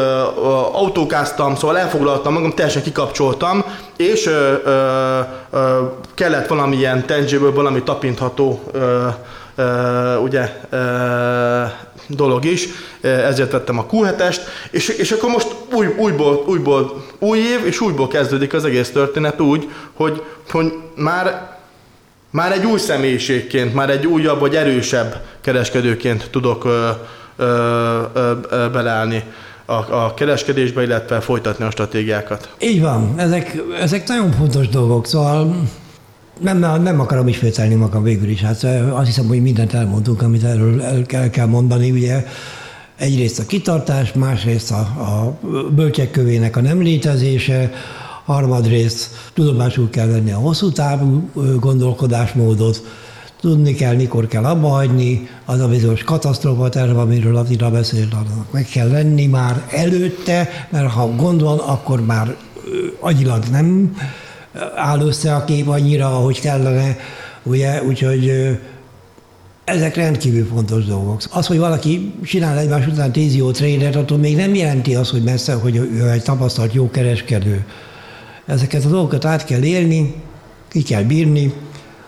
autókáztam, 0.73 1.57
szóval 1.57 1.79
elfoglaltam 1.79 2.33
magam, 2.33 2.51
teljesen 2.51 2.83
kikapcsoltam, 2.83 3.65
és 3.97 4.27
ö, 4.27 4.55
ö, 4.65 5.21
ö, 5.51 5.81
kellett 6.15 6.47
valamilyen 6.47 7.07
tangible, 7.07 7.51
valami 7.51 7.83
tapintható 7.83 8.63
ö, 8.73 9.07
ö, 9.55 10.17
ugye, 10.17 10.61
ö, 10.71 10.77
dolog 12.07 12.45
is, 12.45 12.69
ezért 13.01 13.53
vettem 13.53 13.79
a 13.79 13.87
Q7-est, 13.87 14.41
és, 14.71 14.89
és 14.89 15.11
akkor 15.11 15.31
most 15.31 15.55
új, 15.75 15.87
újból, 15.99 16.45
újból, 16.47 17.05
új 17.19 17.39
év, 17.39 17.67
és 17.67 17.81
újból 17.81 18.09
kezdődik 18.09 18.55
az 18.55 18.65
egész 18.65 18.91
történet 18.91 19.41
úgy, 19.41 19.69
hogy, 19.93 20.23
hogy 20.51 20.73
már, 20.95 21.57
már 22.31 22.53
egy 22.53 22.65
új 22.65 22.79
személyiségként, 22.79 23.75
már 23.75 23.91
egy 23.91 24.07
újabb 24.07 24.41
vagy 24.41 24.57
erősebb 24.57 25.23
kereskedőként 25.41 26.29
tudok 26.31 26.65
ö, 26.65 26.89
ö, 27.37 27.45
ö, 28.13 28.33
ö, 28.51 28.71
beleállni 28.71 29.25
a, 29.65 30.05
a 30.05 30.15
kereskedésbe, 30.15 30.83
illetve 30.83 31.21
folytatni 31.21 31.65
a 31.65 31.71
stratégiákat. 31.71 32.49
Így 32.61 32.81
van, 32.81 33.15
ezek, 33.17 33.63
ezek 33.81 34.09
nagyon 34.09 34.31
fontos 34.31 34.69
dolgok, 34.69 35.07
szóval 35.07 35.63
nem, 36.43 36.83
nem 36.83 37.01
akarom 37.01 37.29
ismételni 37.29 37.75
magam 37.75 38.03
végül 38.03 38.29
is. 38.29 38.41
Hát 38.43 38.65
azt 38.91 39.07
hiszem, 39.07 39.27
hogy 39.27 39.43
mindent 39.43 39.73
elmondtunk, 39.73 40.23
amit 40.23 40.45
erről 40.45 40.83
el 40.83 41.03
kell, 41.03 41.31
kell 41.31 41.47
mondani. 41.47 41.91
Ugye 41.91 42.25
egyrészt 42.97 43.39
a 43.39 43.47
kitartás, 43.47 44.13
másrészt 44.13 44.71
a, 44.71 44.79
a 44.79 45.39
bölcsek 45.75 46.11
kövének 46.11 46.57
a 46.57 46.61
nem 46.61 46.83
létezése, 46.83 47.71
harmadrészt 48.25 49.11
tudomásul 49.35 49.91
kell 49.91 50.07
venni 50.07 50.33
a 50.33 50.39
hosszú 50.39 50.73
távú 50.73 51.31
gondolkodásmódot, 51.61 52.83
tudni 53.41 53.75
kell, 53.75 53.95
mikor 53.95 54.27
kell 54.27 54.45
abba 54.45 54.69
hagyni, 54.69 55.29
az 55.45 55.61
a 55.61 55.69
bizonyos 55.69 56.03
katasztrófa 56.03 56.69
terv, 56.69 56.99
amiről 56.99 57.37
Attila 57.37 57.71
beszélt, 57.71 58.13
annak 58.13 58.53
meg 58.53 58.65
kell 58.65 58.89
lenni 58.89 59.27
már 59.27 59.67
előtte, 59.71 60.49
mert 60.71 60.91
ha 60.91 61.15
gond 61.17 61.43
van, 61.43 61.59
akkor 61.59 62.05
már 62.05 62.37
agyilag 63.01 63.43
nem 63.51 63.97
áll 64.77 65.01
össze 65.01 65.35
a 65.35 65.45
kép 65.45 65.69
annyira, 65.69 66.07
ahogy 66.07 66.41
kellene, 66.41 66.97
ugye, 67.43 67.83
úgyhogy 67.83 68.33
ezek 69.65 69.97
rendkívül 69.97 70.47
fontos 70.47 70.85
dolgok. 70.85 71.21
Az, 71.31 71.47
hogy 71.47 71.59
valaki 71.59 72.13
csinál 72.25 72.59
egymás 72.59 72.87
után 72.87 73.13
10 73.13 73.37
jó 73.37 73.51
trénert, 73.51 73.97
attól 73.97 74.19
még 74.19 74.37
nem 74.37 74.55
jelenti 74.55 74.95
azt, 74.95 75.11
hogy 75.11 75.23
messze, 75.23 75.55
hogy 75.55 75.77
ő 75.77 76.11
egy 76.11 76.23
tapasztalt 76.23 76.73
jó 76.73 76.91
kereskedő. 76.91 77.65
Ezeket 78.47 78.85
a 78.85 78.89
dolgokat 78.89 79.25
át 79.25 79.45
kell 79.45 79.63
élni, 79.63 80.15
ki 80.69 80.83
kell 80.83 81.03
bírni, 81.03 81.53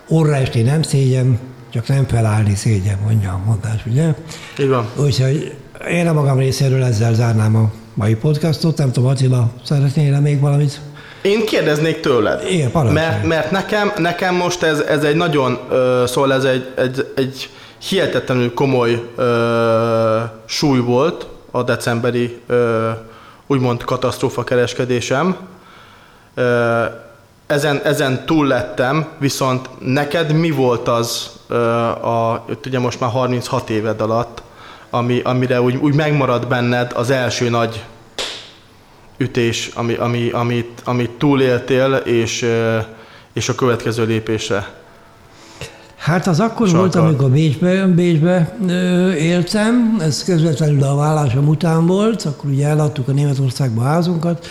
orra 0.09 0.35
esni 0.35 0.63
nem 0.63 0.83
szégyen, 0.83 1.39
csak 1.71 1.89
nem 1.89 2.07
felállni 2.07 2.55
szégyen, 2.55 2.99
mondja 3.05 3.31
a 3.31 3.43
mondás, 3.47 3.87
ugye? 3.87 4.15
Így 4.61 4.69
van. 4.69 4.89
Úgyhogy 4.97 5.57
én 5.91 6.07
a 6.07 6.13
magam 6.13 6.39
részéről 6.39 6.83
ezzel 6.83 7.15
zárnám 7.15 7.57
a 7.57 7.71
mai 7.95 8.15
podcastot. 8.15 8.79
Nem 8.79 8.93
tudom, 8.93 9.09
Attila, 9.09 9.53
szeretnél 9.65 10.21
még 10.21 10.41
valamit? 10.41 10.81
Én 11.25 11.47
kérdeznék 11.47 12.01
tőled. 12.01 12.51
Igen, 12.51 12.71
mert, 12.93 13.23
mert 13.23 13.51
nekem, 13.51 13.93
nekem 13.97 14.35
most 14.35 14.63
ez, 14.63 14.79
ez 14.81 15.05
egy 15.05 15.17
nagyon, 15.17 15.59
uh, 15.71 16.05
szóval 16.07 16.33
ez 16.33 16.45
egy, 16.45 16.73
egy, 16.75 17.13
egy 17.15 17.51
hihetetlenül 17.89 18.55
komoly 18.55 18.93
uh, 19.17 19.25
súly 20.45 20.79
volt 20.79 21.27
a 21.51 21.63
decemberi 21.63 22.41
uh, 22.49 22.57
úgymond 23.47 23.85
katasztrófa 23.85 24.45
kereskedésem. 24.45 25.37
Uh, 26.37 26.45
ezen, 27.47 27.81
ezen 27.85 28.27
túl 28.27 28.47
lettem, 28.47 29.07
viszont 29.19 29.69
neked 29.79 30.33
mi 30.33 30.51
volt 30.51 30.89
az, 30.89 31.31
uh, 31.51 32.07
a, 32.07 32.45
ugye 32.67 32.79
most 32.79 33.01
már 33.01 33.11
36 33.11 33.71
éved 33.71 34.01
alatt, 34.01 34.43
ami, 34.91 35.21
amire 35.21 35.61
úgy, 35.61 35.77
úgy 35.77 35.95
megmarad 35.95 36.47
benned 36.47 36.93
az 36.95 37.11
első 37.11 37.49
nagy 37.49 37.85
ütés, 39.17 39.71
ami, 39.75 39.95
ami, 39.95 40.31
amit, 40.31 40.81
amit 40.85 41.11
túléltél, 41.11 41.95
és, 41.95 42.47
és 43.33 43.49
a 43.49 43.55
következő 43.55 44.05
lépésre? 44.05 44.83
Hát 45.97 46.27
az 46.27 46.41
akkor 46.41 46.69
Sarkal. 46.69 46.81
volt, 46.81 46.95
amikor 46.95 47.31
Bécsbe, 47.31 47.87
Bécsbe 47.87 48.57
ö, 48.69 49.13
éltem, 49.13 49.97
ez 50.01 50.25
közvetlenül 50.25 50.83
a 50.83 50.95
vállásom 50.95 51.49
után 51.49 51.87
volt, 51.87 52.23
akkor 52.23 52.51
ugye 52.51 52.67
eladtuk 52.67 53.09
a 53.09 53.13
Németországba 53.13 53.83
a 53.83 53.85
házunkat, 53.85 54.47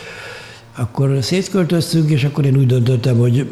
akkor 0.78 1.18
szétköltöztünk, 1.22 2.10
és 2.10 2.24
akkor 2.24 2.46
én 2.46 2.58
úgy 2.58 2.66
döntöttem, 2.66 3.18
hogy 3.18 3.52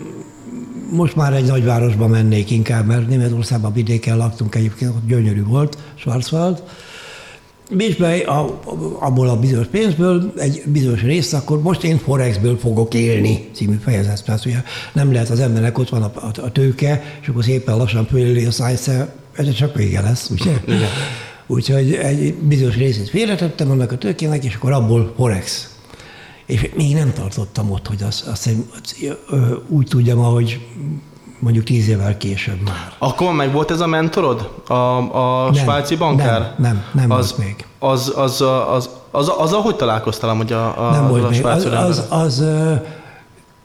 most 0.91 1.15
már 1.15 1.33
egy 1.33 1.45
nagyvárosba 1.45 2.07
mennék 2.07 2.51
inkább, 2.51 2.85
mert 2.85 3.07
Németországban 3.07 3.73
vidéken 3.73 4.17
laktunk 4.17 4.55
egyébként, 4.55 4.91
ott 4.95 5.07
gyönyörű 5.07 5.43
volt, 5.43 5.77
Schwarzwald, 5.95 6.63
Bécsbe 7.73 8.17
a, 8.17 8.59
abból 8.99 9.29
a 9.29 9.39
bizonyos 9.39 9.67
pénzből 9.67 10.33
egy 10.37 10.63
bizonyos 10.65 11.01
részt, 11.01 11.33
akkor 11.33 11.61
most 11.61 11.83
én 11.83 11.97
Forexből 11.97 12.57
fogok 12.57 12.93
élni 12.93 13.49
című 13.53 13.75
fejezet. 13.83 14.25
Tehát 14.25 14.45
ugye 14.45 14.63
nem 14.93 15.11
lehet 15.11 15.29
az 15.29 15.39
embernek, 15.39 15.77
ott 15.77 15.89
van 15.89 16.01
a, 16.01 16.11
a, 16.15 16.41
a 16.41 16.51
tőke, 16.51 17.03
és 17.21 17.27
akkor 17.27 17.43
szépen 17.43 17.77
lassan 17.77 18.05
föléli 18.05 18.45
a 18.45 18.51
szájszer, 18.51 19.13
ez 19.35 19.53
csak 19.53 19.75
vége 19.75 20.01
lesz, 20.01 20.29
ugye? 20.29 20.51
Igen. 20.65 20.89
Úgyhogy 21.47 21.93
egy 21.93 22.33
bizonyos 22.33 22.75
részét 22.75 23.09
félretettem 23.09 23.71
annak 23.71 23.91
a 23.91 23.97
tőkének, 23.97 24.43
és 24.43 24.55
akkor 24.55 24.71
abból 24.71 25.13
Forex. 25.15 25.69
És 26.45 26.69
még 26.75 26.93
nem 26.93 27.13
tartottam 27.13 27.71
ott, 27.71 27.87
hogy 27.87 28.03
azt, 28.03 28.27
azt, 28.27 28.49
azt 28.81 29.17
úgy 29.67 29.87
tudjam, 29.87 30.19
ahogy 30.19 30.59
mondjuk 31.41 31.65
tíz 31.65 31.87
évvel 31.87 32.17
később 32.17 32.61
már. 32.65 32.93
Akkor 32.97 33.33
meg 33.33 33.51
volt 33.51 33.71
ez 33.71 33.79
a 33.79 33.87
mentorod? 33.87 34.49
A, 34.67 34.73
a 34.73 35.43
nem, 35.51 35.63
svájci 35.63 35.95
bankár? 35.95 36.39
Nem, 36.39 36.55
nem, 36.57 36.83
nem 36.91 37.11
az, 37.11 37.35
volt 37.35 37.47
még. 37.47 37.65
Az, 37.79 38.13
az, 38.15 38.41
az, 38.41 38.67
az, 38.71 38.89
az, 39.11 39.31
az, 39.37 39.53
ahogy 39.53 39.75
találkoztál 39.75 40.35
hogy 40.35 40.51
a, 40.51 40.87
a, 40.87 40.91
nem 40.91 41.07
volt 41.07 41.23
a 41.23 41.29
még. 41.29 41.45
Az, 41.45 41.65
az, 41.65 42.05
az, 42.09 42.43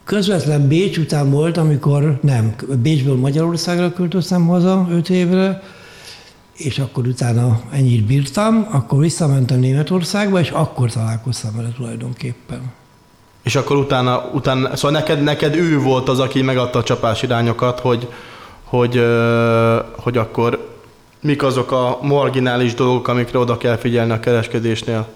közvetlen 0.04 0.68
Bécs 0.68 0.96
után 0.96 1.30
volt, 1.30 1.56
amikor 1.56 2.18
nem, 2.22 2.54
Bécsből 2.82 3.16
Magyarországra 3.16 3.92
költöztem 3.92 4.46
haza 4.46 4.86
öt 4.90 5.10
évre, 5.10 5.62
és 6.56 6.78
akkor 6.78 7.06
utána 7.06 7.60
ennyit 7.70 8.04
bírtam, 8.04 8.68
akkor 8.70 9.00
visszamentem 9.00 9.58
Németországba, 9.58 10.40
és 10.40 10.50
akkor 10.50 10.90
találkoztam 10.90 11.56
vele 11.56 11.68
tulajdonképpen. 11.76 12.60
És 13.46 13.56
akkor 13.56 13.76
utána, 13.76 14.30
utána 14.32 14.76
szóval 14.76 14.90
neked, 14.90 15.22
neked 15.22 15.54
ő 15.54 15.78
volt 15.78 16.09
az, 16.09 16.18
aki 16.20 16.42
megadta 16.42 16.78
a 16.78 16.82
csapás 16.82 17.22
irányokat, 17.22 17.80
hogy, 17.80 18.09
hogy, 18.64 19.04
hogy 19.96 20.16
akkor 20.16 20.74
mik 21.20 21.42
azok 21.42 21.72
a 21.72 21.98
marginális 22.02 22.74
dolgok, 22.74 23.09
amikre 23.09 23.38
oda 23.38 23.56
kell 23.56 23.76
figyelni 23.76 24.12
a 24.12 24.20
kereskedésnél? 24.20 25.06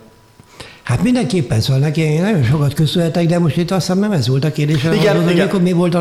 Hát 0.83 1.03
mindenképpen, 1.03 1.61
szóval 1.61 1.81
neki 1.81 2.01
én 2.01 2.23
nagyon 2.23 2.43
sokat 2.43 2.75
köszönhetek, 2.75 3.27
de 3.27 3.38
most 3.38 3.57
itt 3.57 3.71
azt 3.71 3.87
hiszem 3.87 3.99
nem 3.99 4.12
ez 4.12 4.29
volt 4.29 4.45
a 4.45 4.53
kérdés. 4.53 4.85
Igen, 4.85 5.16
az, 5.16 5.31
igen. 5.31 5.40
Amikor 5.40 5.62
mi 5.62 5.73
volt 5.73 5.95
a 5.95 6.01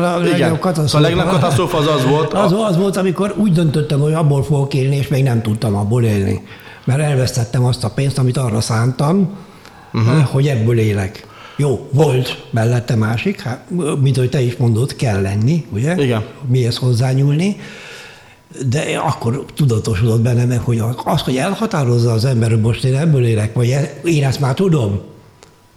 katasztrófa? 0.60 0.86
Szóval 0.86 1.04
a 1.04 1.08
legnagyobb 1.08 1.32
katasztrófa 1.32 1.78
az 1.78 1.86
az 1.86 2.04
volt. 2.04 2.32
Az, 2.32 2.52
az 2.52 2.76
volt, 2.76 2.96
amikor 2.96 3.34
úgy 3.36 3.52
döntöttem, 3.52 4.00
hogy 4.00 4.12
abból 4.12 4.44
fogok 4.44 4.74
élni, 4.74 4.96
és 4.96 5.08
még 5.08 5.22
nem 5.22 5.42
tudtam 5.42 5.76
abból 5.76 6.04
élni. 6.04 6.42
Mert 6.84 7.00
elvesztettem 7.00 7.64
azt 7.64 7.84
a 7.84 7.90
pénzt, 7.90 8.18
amit 8.18 8.36
arra 8.36 8.60
szántam, 8.60 9.36
uh-huh. 9.92 10.24
hogy 10.24 10.46
ebből 10.46 10.78
élek. 10.78 11.28
Jó, 11.60 11.88
volt 11.92 12.46
mellette 12.50 12.94
másik, 12.94 13.40
hát, 13.40 13.70
mint 14.00 14.16
hogy 14.16 14.30
te 14.30 14.40
is 14.40 14.56
mondod, 14.56 14.96
kell 14.96 15.20
lenni, 15.20 15.66
ugye? 15.72 16.02
Igen. 16.02 16.24
Mihez 16.46 16.76
hozzányúlni. 16.76 17.56
De 18.66 18.98
akkor 18.98 19.44
tudatosodott 19.54 20.20
bennem, 20.20 20.62
hogy 20.62 20.82
az, 21.04 21.20
hogy 21.20 21.36
elhatározza 21.36 22.12
az 22.12 22.24
ember, 22.24 22.50
hogy 22.50 22.60
most 22.60 22.84
én 22.84 22.96
ebből 22.96 23.24
élek, 23.24 23.54
vagy 23.54 23.76
én 24.04 24.24
ezt 24.24 24.40
már 24.40 24.54
tudom, 24.54 25.00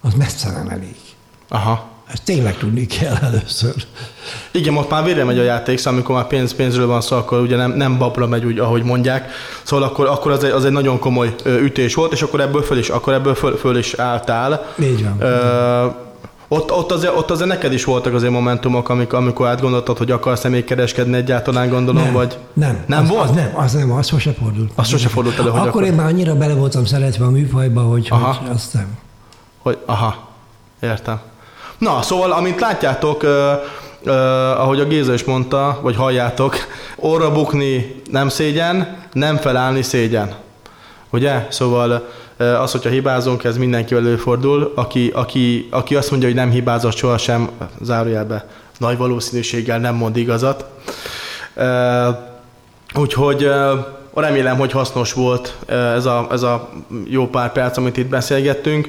az 0.02 0.14
messze 0.14 0.52
nem 0.52 0.68
elég. 0.68 0.96
Aha. 1.48 1.92
Ezt 2.12 2.24
tényleg 2.24 2.58
tudni 2.58 2.86
kell 2.86 3.16
először. 3.22 3.74
Igen, 4.52 4.74
most 4.74 4.90
már 4.90 5.04
vére 5.04 5.24
megy 5.24 5.40
a 5.40 5.44
játék, 5.44 5.78
szóval 5.78 5.94
amikor 5.94 6.16
már 6.16 6.28
pénz, 6.28 6.54
pénzről 6.54 6.88
van 6.88 7.02
szó, 7.02 7.16
akkor 7.16 7.40
ugye 7.40 7.56
nem, 7.56 7.72
nem 7.72 7.98
babra 7.98 8.28
megy, 8.28 8.46
úgy, 8.46 8.60
ahogy 8.60 8.84
mondják. 8.84 9.32
Szóval 9.64 9.88
akkor, 9.88 10.08
akkor 10.08 10.32
az, 10.32 10.44
egy, 10.44 10.52
az 10.52 10.66
egy 10.66 10.72
nagyon 10.72 11.00
komoly 11.00 11.36
ütés 11.46 11.96
volt, 11.96 12.12
és 12.12 12.22
akkor 12.22 12.42
ebből 12.42 12.62
föl 12.62 12.78
is, 12.78 12.90
akkor 12.90 13.14
ebből 13.14 13.36
föl, 13.36 13.58
föl 13.58 13.78
is 13.78 13.94
álltál. 13.94 14.74
Így 14.80 15.04
van. 15.04 15.16
Ö, 15.20 15.86
ott, 16.48 16.72
ott, 16.72 16.92
azért, 16.92 17.16
ott 17.16 17.32
azért 17.32 17.50
neked 17.50 17.74
is 17.74 17.84
voltak 17.84 18.14
azért 18.14 18.32
momentumok, 18.32 18.90
amikor, 18.90 19.20
amikor 19.20 19.48
átgondoltad, 19.48 19.98
hogy 19.98 20.12
akarsz-e 20.12 20.50
még 20.50 20.64
kereskedni 20.64 21.16
egyáltalán, 21.16 21.70
gondolom, 21.70 22.04
nem, 22.04 22.14
vagy... 22.14 22.38
Nem, 22.54 22.84
nem 22.88 23.04
az, 23.04 23.10
volt? 23.10 23.30
Az 23.30 23.36
nem, 23.36 23.52
az 23.56 23.74
nem, 23.74 23.92
az 23.92 24.08
sose 24.08 24.34
fordult. 24.42 24.72
Az 24.76 24.88
sose 24.88 25.10
fordult 25.10 25.40
elő, 25.40 25.50
hogy 25.50 25.60
Akkor 25.60 25.70
akar... 25.70 25.84
én 25.84 25.94
már 25.94 26.06
annyira 26.06 26.36
bele 26.36 26.54
voltam 26.54 26.86
szeretve 26.86 27.26
a 27.26 27.30
műfajba, 27.30 27.82
hogy, 27.82 28.08
aha. 28.10 28.34
hogy 28.34 28.50
azt 28.54 28.74
nem. 28.74 28.98
Hogy, 29.62 29.78
aha, 29.86 30.28
értem. 30.82 31.20
Na, 31.84 32.02
szóval, 32.02 32.32
amint 32.32 32.60
látjátok, 32.60 33.24
uh, 33.24 33.30
uh, 34.06 34.14
ahogy 34.62 34.80
a 34.80 34.86
Géza 34.86 35.14
is 35.14 35.24
mondta, 35.24 35.80
vagy 35.82 35.96
halljátok, 35.96 36.56
orra 36.96 37.32
bukni 37.32 38.02
nem 38.12 38.30
szégyen, 38.30 38.98
nem 39.14 39.38
felállni 39.38 39.82
szégyen. 39.82 40.36
Ugye? 41.10 41.48
Szóval 41.50 42.08
az, 42.38 42.72
hogyha 42.72 42.90
hibázunk, 42.90 43.44
ez 43.44 43.58
mindenki 43.58 43.96
előfordul. 43.96 44.72
Aki, 44.76 45.12
aki, 45.14 45.68
aki 45.72 45.96
azt 45.96 46.10
mondja, 46.10 46.28
hogy 46.28 46.38
nem 46.38 46.50
hibázott 46.50 46.96
sohasem, 46.96 47.50
zárójelbe 47.82 48.48
nagy 48.78 48.98
valószínűséggel 48.98 49.80
nem 49.80 49.96
mond 49.96 50.18
igazat. 50.18 50.66
Úgyhogy 52.96 53.50
remélem, 54.14 54.58
hogy 54.58 54.72
hasznos 54.72 55.14
volt 55.14 55.56
ez 55.68 56.06
a, 56.06 56.28
ez 56.32 56.42
a 56.42 56.70
jó 57.06 57.28
pár 57.28 57.52
perc, 57.52 57.78
amit 57.78 57.98
itt 57.98 58.10
beszélgettünk. 58.10 58.88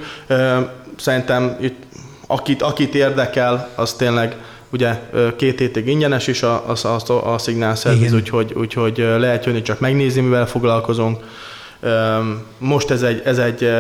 Szerintem 0.97 1.57
itt, 1.61 1.84
akit, 2.27 2.63
akit 2.63 2.95
érdekel, 2.95 3.69
az 3.75 3.93
tényleg 3.93 4.37
ugye 4.71 5.01
két 5.37 5.59
hétig 5.59 5.87
ingyenes 5.87 6.27
is 6.27 6.43
a, 6.43 6.65
a, 6.83 7.13
a, 7.13 7.33
a 7.33 7.39
szignál 7.39 7.75
szerviz, 7.75 8.13
úgyhogy, 8.13 8.53
úgyhogy 8.57 8.97
lehet 9.19 9.45
jönni 9.45 9.63
csak 9.63 9.81
megnézni, 9.81 10.21
mivel 10.21 10.47
foglalkozunk 10.47 11.25
most 12.59 12.91
ez 12.91 13.03
egy, 13.03 13.23
ez 13.25 13.39
egy, 13.39 13.71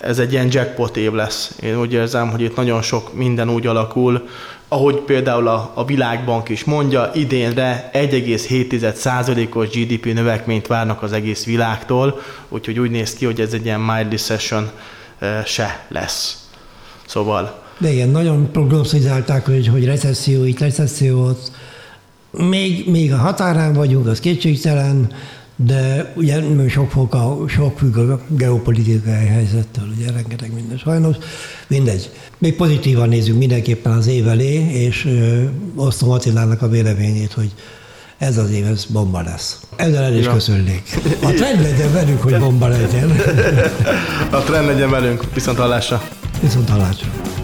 ez 0.00 0.18
egy 0.18 0.32
ilyen 0.32 0.48
jackpot 0.50 0.96
év 0.96 1.12
lesz. 1.12 1.56
Én 1.62 1.78
úgy 1.78 1.92
érzem, 1.92 2.30
hogy 2.30 2.40
itt 2.40 2.56
nagyon 2.56 2.82
sok 2.82 3.14
minden 3.14 3.50
úgy 3.50 3.66
alakul, 3.66 4.28
ahogy 4.68 4.96
például 4.96 5.48
a, 5.48 5.70
a 5.74 5.84
Világbank 5.84 6.48
is 6.48 6.64
mondja, 6.64 7.10
idénre 7.14 7.90
1,7%-os 7.92 9.68
GDP 9.68 10.14
növekményt 10.14 10.66
várnak 10.66 11.02
az 11.02 11.12
egész 11.12 11.44
világtól, 11.44 12.20
úgyhogy 12.48 12.78
úgy 12.78 12.90
néz 12.90 13.14
ki, 13.14 13.24
hogy 13.24 13.40
ez 13.40 13.52
egy 13.52 13.64
ilyen 13.64 13.80
mild 13.80 14.10
recession 14.10 14.70
se 15.44 15.84
lesz. 15.88 16.39
Szóval... 17.10 17.62
De 17.78 17.92
igen, 17.92 18.08
nagyon 18.08 18.50
prognosztizálták, 18.52 19.46
hogy, 19.46 19.68
hogy 19.68 19.84
recesszió, 19.84 20.44
itt 20.44 20.58
recesszió, 20.58 21.24
ott. 21.24 21.50
Még, 22.30 22.90
még 22.90 23.12
a 23.12 23.16
határán 23.16 23.72
vagyunk, 23.72 24.06
az 24.06 24.20
kétségtelen, 24.20 25.12
de 25.56 26.12
ugye 26.16 26.42
sok, 26.68 26.90
fog 26.90 27.14
a, 27.14 27.38
sok 27.48 27.78
függ 27.78 27.96
a 27.96 28.20
geopolitikai 28.26 29.26
helyzettől, 29.26 29.84
ugye 29.96 30.10
rengeteg 30.10 30.52
minden 30.54 30.78
sajnos. 30.78 31.16
Mindegy. 31.66 32.10
Még 32.38 32.56
pozitívan 32.56 33.08
nézzük 33.08 33.38
mindenképpen 33.38 33.92
az 33.92 34.06
év 34.06 34.28
elé, 34.28 34.70
és 34.72 35.04
ö, 35.04 35.42
osztom 35.74 36.10
Attilának 36.10 36.62
a 36.62 36.68
véleményét, 36.68 37.32
hogy 37.32 37.52
ez 38.18 38.38
az 38.38 38.50
év, 38.50 38.66
ez 38.66 38.84
bomba 38.84 39.22
lesz. 39.22 39.60
Ezzel 39.76 40.02
el 40.02 40.14
is 40.14 40.24
ja. 40.24 40.32
köszönnék. 40.32 40.82
A 41.28 41.30
trend 41.30 41.62
legyen 41.62 41.92
velünk, 41.92 42.22
hogy 42.22 42.38
bomba 42.38 42.68
legyen. 42.68 43.10
A 44.38 44.38
trend 44.38 44.66
legyen 44.66 44.90
velünk. 44.90 45.24
Viszont 45.34 45.58
hallásra. 45.58 46.02
Viszont 46.40 46.68
hallásra. 46.68 47.39